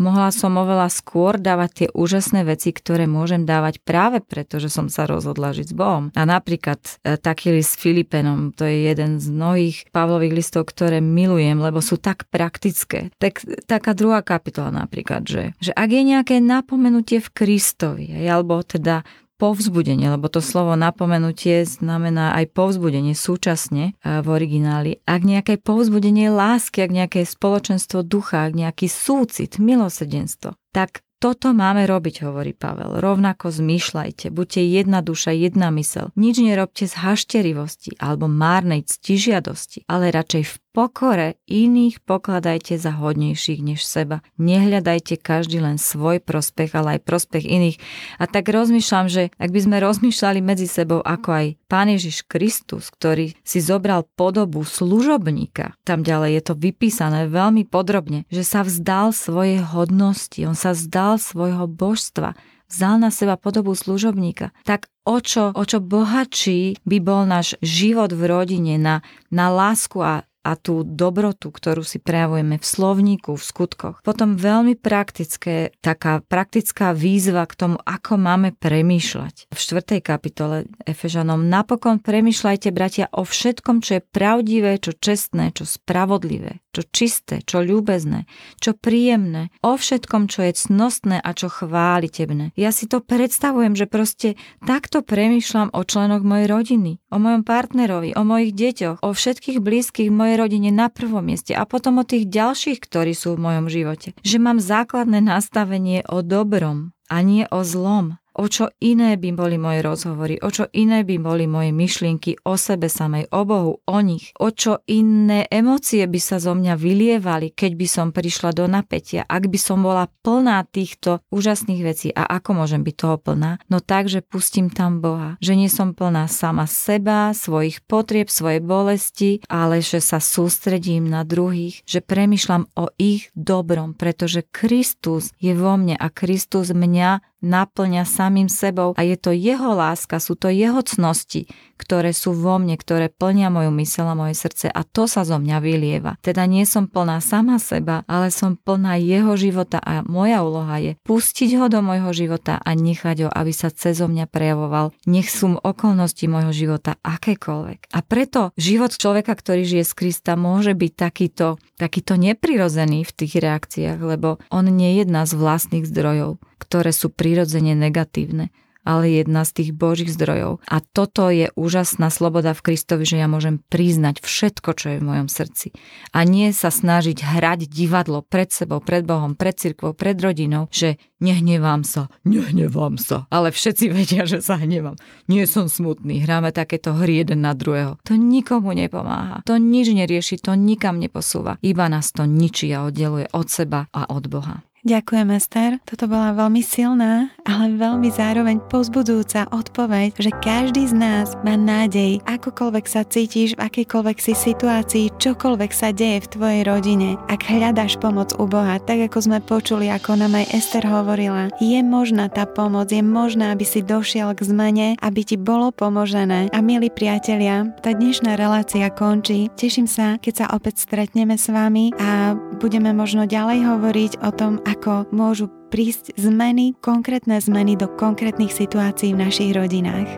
mohla 0.00 0.32
som 0.32 0.56
oveľa 0.56 0.88
skôr 0.88 1.36
dávať 1.36 1.70
tie 1.84 1.88
úžasné 1.92 2.48
veci, 2.48 2.72
ktoré 2.72 3.04
môžem 3.04 3.44
dávať 3.44 3.84
práve 3.84 4.24
preto, 4.24 4.56
že 4.56 4.72
som 4.72 4.88
sa 4.88 5.04
rozhodla 5.04 5.52
žiť 5.52 5.68
s 5.70 5.76
Bohom. 5.76 6.08
A 6.16 6.22
napríklad 6.24 6.80
e, 7.04 7.20
taký 7.20 7.52
list 7.52 7.76
Filipenom, 7.76 8.56
to 8.56 8.64
je 8.64 8.88
jeden 8.88 9.20
z 9.20 9.28
mnohých 9.28 9.76
Pavlových 9.92 10.34
listov, 10.40 10.72
ktoré 10.72 11.04
milujem, 11.04 11.60
lebo 11.60 11.84
sú 11.84 12.00
tak 12.00 12.24
praktické. 12.32 13.12
Tak, 13.20 13.44
taká 13.68 13.92
druhá 13.92 14.24
kapitola 14.24 14.72
napríklad, 14.72 15.28
že, 15.28 15.52
že 15.60 15.76
ak 15.76 15.88
je 15.92 16.02
nejaké 16.02 16.36
napomenutie 16.40 17.20
v 17.20 17.28
Kristovi, 17.28 18.08
alebo 18.24 18.62
teda 18.64 19.04
povzbudenie, 19.40 20.12
lebo 20.12 20.28
to 20.28 20.44
slovo 20.44 20.76
napomenutie 20.76 21.64
znamená 21.64 22.36
aj 22.36 22.52
povzbudenie 22.52 23.16
súčasne 23.16 23.96
v 24.04 24.26
origináli. 24.28 25.00
Ak 25.08 25.24
nejaké 25.24 25.56
povzbudenie 25.56 26.28
lásky, 26.28 26.84
ak 26.84 26.92
nejaké 26.92 27.24
spoločenstvo 27.24 28.04
ducha, 28.04 28.44
ak 28.44 28.52
nejaký 28.52 28.92
súcit, 28.92 29.56
milosrdenstvo, 29.56 30.60
tak 30.76 31.00
toto 31.20 31.52
máme 31.52 31.84
robiť, 31.84 32.24
hovorí 32.24 32.56
Pavel. 32.56 32.96
Rovnako 32.96 33.52
zmýšľajte, 33.52 34.32
buďte 34.32 34.64
jedna 34.64 35.04
duša, 35.04 35.36
jedna 35.36 35.68
mysel. 35.76 36.08
Nič 36.16 36.40
nerobte 36.40 36.88
z 36.88 36.96
hašterivosti 36.96 37.92
alebo 38.00 38.24
márnej 38.24 38.88
ctižiadosti, 38.88 39.84
ale 39.84 40.16
radšej 40.16 40.42
v 40.48 40.54
pokore 40.70 41.38
iných 41.50 42.02
pokladajte 42.06 42.78
za 42.78 42.94
hodnejších 42.94 43.60
než 43.62 43.82
seba. 43.82 44.22
Nehľadajte 44.38 45.18
každý 45.18 45.58
len 45.58 45.76
svoj 45.76 46.22
prospech, 46.22 46.74
ale 46.78 46.98
aj 46.98 47.06
prospech 47.06 47.44
iných. 47.44 47.76
A 48.22 48.30
tak 48.30 48.48
rozmýšľam, 48.48 49.06
že 49.10 49.34
ak 49.36 49.50
by 49.50 49.60
sme 49.60 49.76
rozmýšľali 49.82 50.40
medzi 50.40 50.70
sebou 50.70 51.02
ako 51.02 51.28
aj 51.30 51.46
Pán 51.66 51.90
Ježiš 51.90 52.26
Kristus, 52.26 52.90
ktorý 52.90 53.34
si 53.42 53.58
zobral 53.58 54.06
podobu 54.14 54.62
služobníka, 54.62 55.74
tam 55.82 56.06
ďalej 56.06 56.38
je 56.38 56.42
to 56.46 56.54
vypísané 56.54 57.26
veľmi 57.26 57.66
podrobne, 57.66 58.26
že 58.30 58.46
sa 58.46 58.62
vzdal 58.62 59.10
svojej 59.10 59.62
hodnosti, 59.62 60.38
on 60.46 60.54
sa 60.54 60.74
vzdal 60.74 61.18
svojho 61.18 61.66
božstva, 61.66 62.38
vzal 62.70 63.02
na 63.02 63.10
seba 63.10 63.34
podobu 63.34 63.74
služobníka, 63.74 64.54
tak 64.62 64.86
o 65.02 65.18
čo, 65.18 65.50
o 65.50 65.62
čo 65.66 65.82
bohatší 65.82 66.86
by 66.86 66.98
bol 67.02 67.26
náš 67.26 67.58
život 67.58 68.14
v 68.14 68.30
rodine 68.30 68.78
na, 68.78 69.02
na 69.34 69.50
lásku 69.50 69.98
a 69.98 70.22
a 70.40 70.56
tú 70.56 70.82
dobrotu, 70.86 71.52
ktorú 71.52 71.84
si 71.84 72.00
prejavujeme 72.00 72.56
v 72.56 72.66
slovníku, 72.66 73.36
v 73.36 73.44
skutkoch. 73.44 73.96
Potom 74.00 74.40
veľmi 74.40 74.76
praktické, 74.76 75.76
taká 75.84 76.24
praktická 76.24 76.96
výzva 76.96 77.44
k 77.44 77.54
tomu, 77.56 77.76
ako 77.84 78.16
máme 78.16 78.56
premýšľať. 78.56 79.52
V 79.52 79.58
4. 79.58 80.00
kapitole 80.00 80.64
Efežanom 80.88 81.44
napokon 81.44 82.00
premýšľajte, 82.00 82.68
bratia, 82.72 83.06
o 83.12 83.26
všetkom, 83.26 83.84
čo 83.84 84.00
je 84.00 84.02
pravdivé, 84.02 84.80
čo 84.80 84.96
čestné, 84.96 85.52
čo 85.52 85.68
spravodlivé, 85.68 86.64
čo 86.72 86.88
čisté, 86.88 87.44
čo 87.44 87.60
ľúbezné, 87.60 88.24
čo 88.64 88.72
príjemné, 88.72 89.52
o 89.60 89.76
všetkom, 89.76 90.32
čo 90.32 90.48
je 90.48 90.56
cnostné 90.56 91.20
a 91.20 91.30
čo 91.36 91.52
chválitebné. 91.52 92.56
Ja 92.56 92.72
si 92.72 92.88
to 92.88 93.04
predstavujem, 93.04 93.76
že 93.76 93.84
proste 93.84 94.40
takto 94.64 95.04
premýšľam 95.04 95.76
o 95.76 95.84
členoch 95.84 96.24
mojej 96.24 96.48
rodiny, 96.48 96.92
o 97.12 97.20
mojom 97.20 97.44
partnerovi, 97.44 98.16
o 98.16 98.24
mojich 98.24 98.56
deťoch, 98.56 99.04
o 99.04 99.10
všetkých 99.12 99.60
blízkych 99.60 100.08
mojej 100.08 100.30
mojej 100.30 100.46
rodine 100.46 100.70
na 100.70 100.86
prvom 100.86 101.26
mieste 101.26 101.58
a 101.58 101.66
potom 101.66 101.98
o 101.98 102.06
tých 102.06 102.30
ďalších, 102.30 102.78
ktorí 102.78 103.18
sú 103.18 103.34
v 103.34 103.50
mojom 103.50 103.66
živote. 103.66 104.14
Že 104.22 104.38
mám 104.38 104.58
základné 104.62 105.18
nastavenie 105.18 106.06
o 106.06 106.22
dobrom 106.22 106.94
a 107.10 107.18
nie 107.26 107.50
o 107.50 107.66
zlom. 107.66 108.22
O 108.40 108.48
čo 108.48 108.72
iné 108.80 109.20
by 109.20 109.36
boli 109.36 109.60
moje 109.60 109.84
rozhovory, 109.84 110.40
o 110.40 110.48
čo 110.48 110.64
iné 110.72 111.04
by 111.04 111.20
boli 111.20 111.44
moje 111.44 111.76
myšlienky 111.76 112.40
o 112.48 112.56
sebe 112.56 112.88
samej, 112.88 113.28
o 113.36 113.44
Bohu, 113.44 113.84
o 113.84 113.98
nich, 114.00 114.32
o 114.40 114.48
čo 114.48 114.80
iné 114.88 115.44
emócie 115.52 116.08
by 116.08 116.16
sa 116.16 116.40
zo 116.40 116.56
mňa 116.56 116.72
vylievali, 116.72 117.52
keď 117.52 117.72
by 117.76 117.84
som 117.84 118.06
prišla 118.16 118.56
do 118.56 118.64
napätia, 118.64 119.28
ak 119.28 119.44
by 119.44 119.60
som 119.60 119.84
bola 119.84 120.08
plná 120.24 120.64
týchto 120.72 121.20
úžasných 121.28 121.82
vecí. 121.84 122.08
A 122.16 122.40
ako 122.40 122.64
môžem 122.64 122.80
byť 122.80 122.94
toho 122.96 123.20
plná? 123.20 123.60
No 123.68 123.84
tak, 123.84 124.08
že 124.08 124.24
pustím 124.24 124.72
tam 124.72 125.04
Boha, 125.04 125.36
že 125.44 125.52
nie 125.52 125.68
som 125.68 125.92
plná 125.92 126.24
sama 126.32 126.64
seba, 126.64 127.36
svojich 127.36 127.84
potrieb, 127.84 128.32
svojej 128.32 128.64
bolesti, 128.64 129.44
ale 129.52 129.84
že 129.84 130.00
sa 130.00 130.16
sústredím 130.16 131.12
na 131.12 131.28
druhých, 131.28 131.84
že 131.84 132.00
premyšľam 132.00 132.72
o 132.72 132.88
ich 132.96 133.28
dobrom, 133.36 133.92
pretože 133.92 134.48
Kristus 134.48 135.36
je 135.36 135.52
vo 135.52 135.76
mne 135.76 136.00
a 136.00 136.08
Kristus 136.08 136.72
mňa 136.72 137.29
naplňa 137.40 138.04
samým 138.04 138.48
sebou 138.48 138.92
a 138.96 139.02
je 139.04 139.16
to 139.16 139.32
jeho 139.32 139.72
láska, 139.76 140.20
sú 140.20 140.36
to 140.36 140.52
jeho 140.52 140.80
cnosti, 140.84 141.48
ktoré 141.80 142.12
sú 142.12 142.36
vo 142.36 142.60
mne, 142.60 142.76
ktoré 142.76 143.08
plnia 143.08 143.48
moju 143.48 143.72
mysel 143.80 144.08
a 144.08 144.14
moje 144.14 144.36
srdce 144.36 144.68
a 144.68 144.84
to 144.84 145.08
sa 145.08 145.24
zo 145.24 145.40
mňa 145.40 145.56
vylieva. 145.64 146.20
Teda 146.20 146.44
nie 146.44 146.68
som 146.68 146.86
plná 146.86 147.24
sama 147.24 147.56
seba, 147.56 148.04
ale 148.04 148.28
som 148.28 148.60
plná 148.60 149.00
jeho 149.00 149.34
života 149.40 149.80
a 149.80 150.04
moja 150.04 150.44
úloha 150.44 150.76
je 150.80 150.92
pustiť 151.04 151.56
ho 151.56 151.66
do 151.72 151.80
môjho 151.80 152.12
života 152.12 152.60
a 152.60 152.70
nechať 152.76 153.26
ho, 153.26 153.28
aby 153.32 153.52
sa 153.52 153.72
cez 153.72 154.00
mňa 154.00 154.28
prejavoval. 154.28 154.92
Nech 155.08 155.32
sú 155.32 155.56
okolnosti 155.56 156.24
môjho 156.28 156.52
života 156.52 157.00
akékoľvek. 157.00 157.90
A 157.96 157.98
preto 158.04 158.52
život 158.60 158.92
človeka, 158.92 159.32
ktorý 159.32 159.64
žije 159.64 159.84
z 159.88 159.92
Krista, 159.96 160.32
môže 160.36 160.76
byť 160.76 160.92
takýto, 160.94 161.56
takýto 161.80 162.20
neprirozený 162.20 163.08
v 163.08 163.12
tých 163.16 163.40
reakciách, 163.40 163.98
lebo 163.98 164.36
on 164.52 164.68
nie 164.68 164.94
je 164.94 165.08
jedna 165.08 165.24
z 165.24 165.32
vlastných 165.34 165.88
zdrojov, 165.88 166.36
ktoré 166.60 166.92
sú 166.92 167.08
prirodzene 167.08 167.72
negatívne 167.72 168.52
ale 168.84 169.22
jedna 169.22 169.44
z 169.44 169.62
tých 169.62 169.70
Božích 169.76 170.12
zdrojov. 170.12 170.64
A 170.64 170.80
toto 170.80 171.28
je 171.28 171.52
úžasná 171.56 172.08
sloboda 172.08 172.56
v 172.56 172.72
Kristovi, 172.72 173.04
že 173.04 173.20
ja 173.20 173.28
môžem 173.28 173.60
priznať 173.68 174.24
všetko, 174.24 174.70
čo 174.72 174.86
je 174.96 174.98
v 175.00 175.06
mojom 175.06 175.28
srdci. 175.28 175.76
A 176.16 176.24
nie 176.24 176.50
sa 176.56 176.72
snažiť 176.72 177.20
hrať 177.20 177.68
divadlo 177.68 178.24
pred 178.24 178.48
sebou, 178.48 178.80
pred 178.80 179.04
Bohom, 179.04 179.36
pred 179.36 179.56
cirkvou, 179.56 179.92
pred 179.92 180.16
rodinou, 180.16 180.72
že 180.72 180.96
nehnevám 181.20 181.84
sa, 181.84 182.08
nehnevám 182.24 182.96
sa. 182.96 183.28
Ale 183.28 183.52
všetci 183.52 183.92
vedia, 183.92 184.24
že 184.24 184.40
sa 184.40 184.56
hnevám. 184.56 184.96
Nie 185.28 185.44
som 185.44 185.68
smutný, 185.68 186.24
hráme 186.24 186.50
takéto 186.50 186.96
hry 186.96 187.20
jeden 187.20 187.44
na 187.44 187.52
druhého. 187.52 188.00
To 188.08 188.16
nikomu 188.16 188.72
nepomáha. 188.72 189.44
To 189.44 189.60
nič 189.60 189.92
nerieši, 189.92 190.40
to 190.40 190.56
nikam 190.56 190.96
neposúva. 190.96 191.60
Iba 191.60 191.92
nás 191.92 192.16
to 192.16 192.24
ničí 192.24 192.72
a 192.72 192.88
oddeluje 192.88 193.28
od 193.36 193.46
seba 193.52 193.92
a 193.92 194.08
od 194.08 194.24
Boha. 194.26 194.64
Ďakujem, 194.80 195.28
Ester. 195.36 195.76
Toto 195.84 196.08
bola 196.08 196.32
veľmi 196.32 196.64
silná, 196.64 197.28
ale 197.44 197.76
veľmi 197.76 198.08
zároveň 198.08 198.64
pozbudujúca 198.72 199.44
odpoveď, 199.52 200.16
že 200.16 200.32
každý 200.40 200.88
z 200.88 200.96
nás 200.96 201.36
má 201.44 201.52
nádej, 201.52 202.24
akokoľvek 202.24 202.86
sa 202.88 203.04
cítiš, 203.04 203.60
v 203.60 203.68
akejkoľvek 203.68 204.16
si 204.16 204.32
situácii, 204.32 205.12
čokoľvek 205.20 205.70
sa 205.76 205.92
deje 205.92 206.24
v 206.24 206.30
tvojej 206.32 206.62
rodine. 206.64 207.20
Ak 207.28 207.44
hľadáš 207.44 208.00
pomoc 208.00 208.32
u 208.40 208.48
Boha, 208.48 208.80
tak 208.80 209.04
ako 209.04 209.20
sme 209.20 209.44
počuli, 209.44 209.92
ako 209.92 210.16
nám 210.16 210.40
aj 210.40 210.48
Ester 210.56 210.88
hovorila, 210.88 211.52
je 211.60 211.76
možná 211.84 212.32
tá 212.32 212.48
pomoc, 212.48 212.88
je 212.88 213.04
možná, 213.04 213.52
aby 213.52 213.68
si 213.68 213.84
došiel 213.84 214.32
k 214.32 214.48
zmene, 214.48 214.88
aby 215.04 215.20
ti 215.28 215.36
bolo 215.36 215.76
pomožené. 215.76 216.48
A 216.56 216.64
milí 216.64 216.88
priatelia, 216.88 217.68
tá 217.84 217.92
dnešná 217.92 218.32
relácia 218.32 218.88
končí. 218.88 219.52
Teším 219.60 219.84
sa, 219.84 220.16
keď 220.16 220.32
sa 220.40 220.46
opäť 220.56 220.88
stretneme 220.88 221.36
s 221.36 221.52
vami 221.52 221.92
a 222.00 222.32
budeme 222.56 222.96
možno 222.96 223.28
ďalej 223.28 223.60
hovoriť 223.68 224.12
o 224.24 224.32
tom, 224.32 224.56
ako 224.70 225.10
môžu 225.10 225.50
prísť 225.70 226.14
zmeny, 226.14 226.78
konkrétne 226.78 227.38
zmeny 227.42 227.74
do 227.74 227.90
konkrétnych 227.90 228.54
situácií 228.54 229.14
v 229.14 229.22
našich 229.26 229.50
rodinách. 229.54 230.08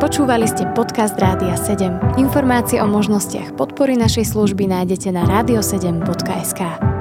Počúvali 0.00 0.48
ste 0.48 0.64
podcast 0.72 1.12
Rádia 1.20 1.60
7. 1.60 2.16
Informácie 2.16 2.80
o 2.80 2.88
možnostiach 2.88 3.52
podpory 3.52 4.00
našej 4.00 4.32
služby 4.32 4.64
nájdete 4.64 5.12
na 5.12 5.28
radio7.sk. 5.28 6.99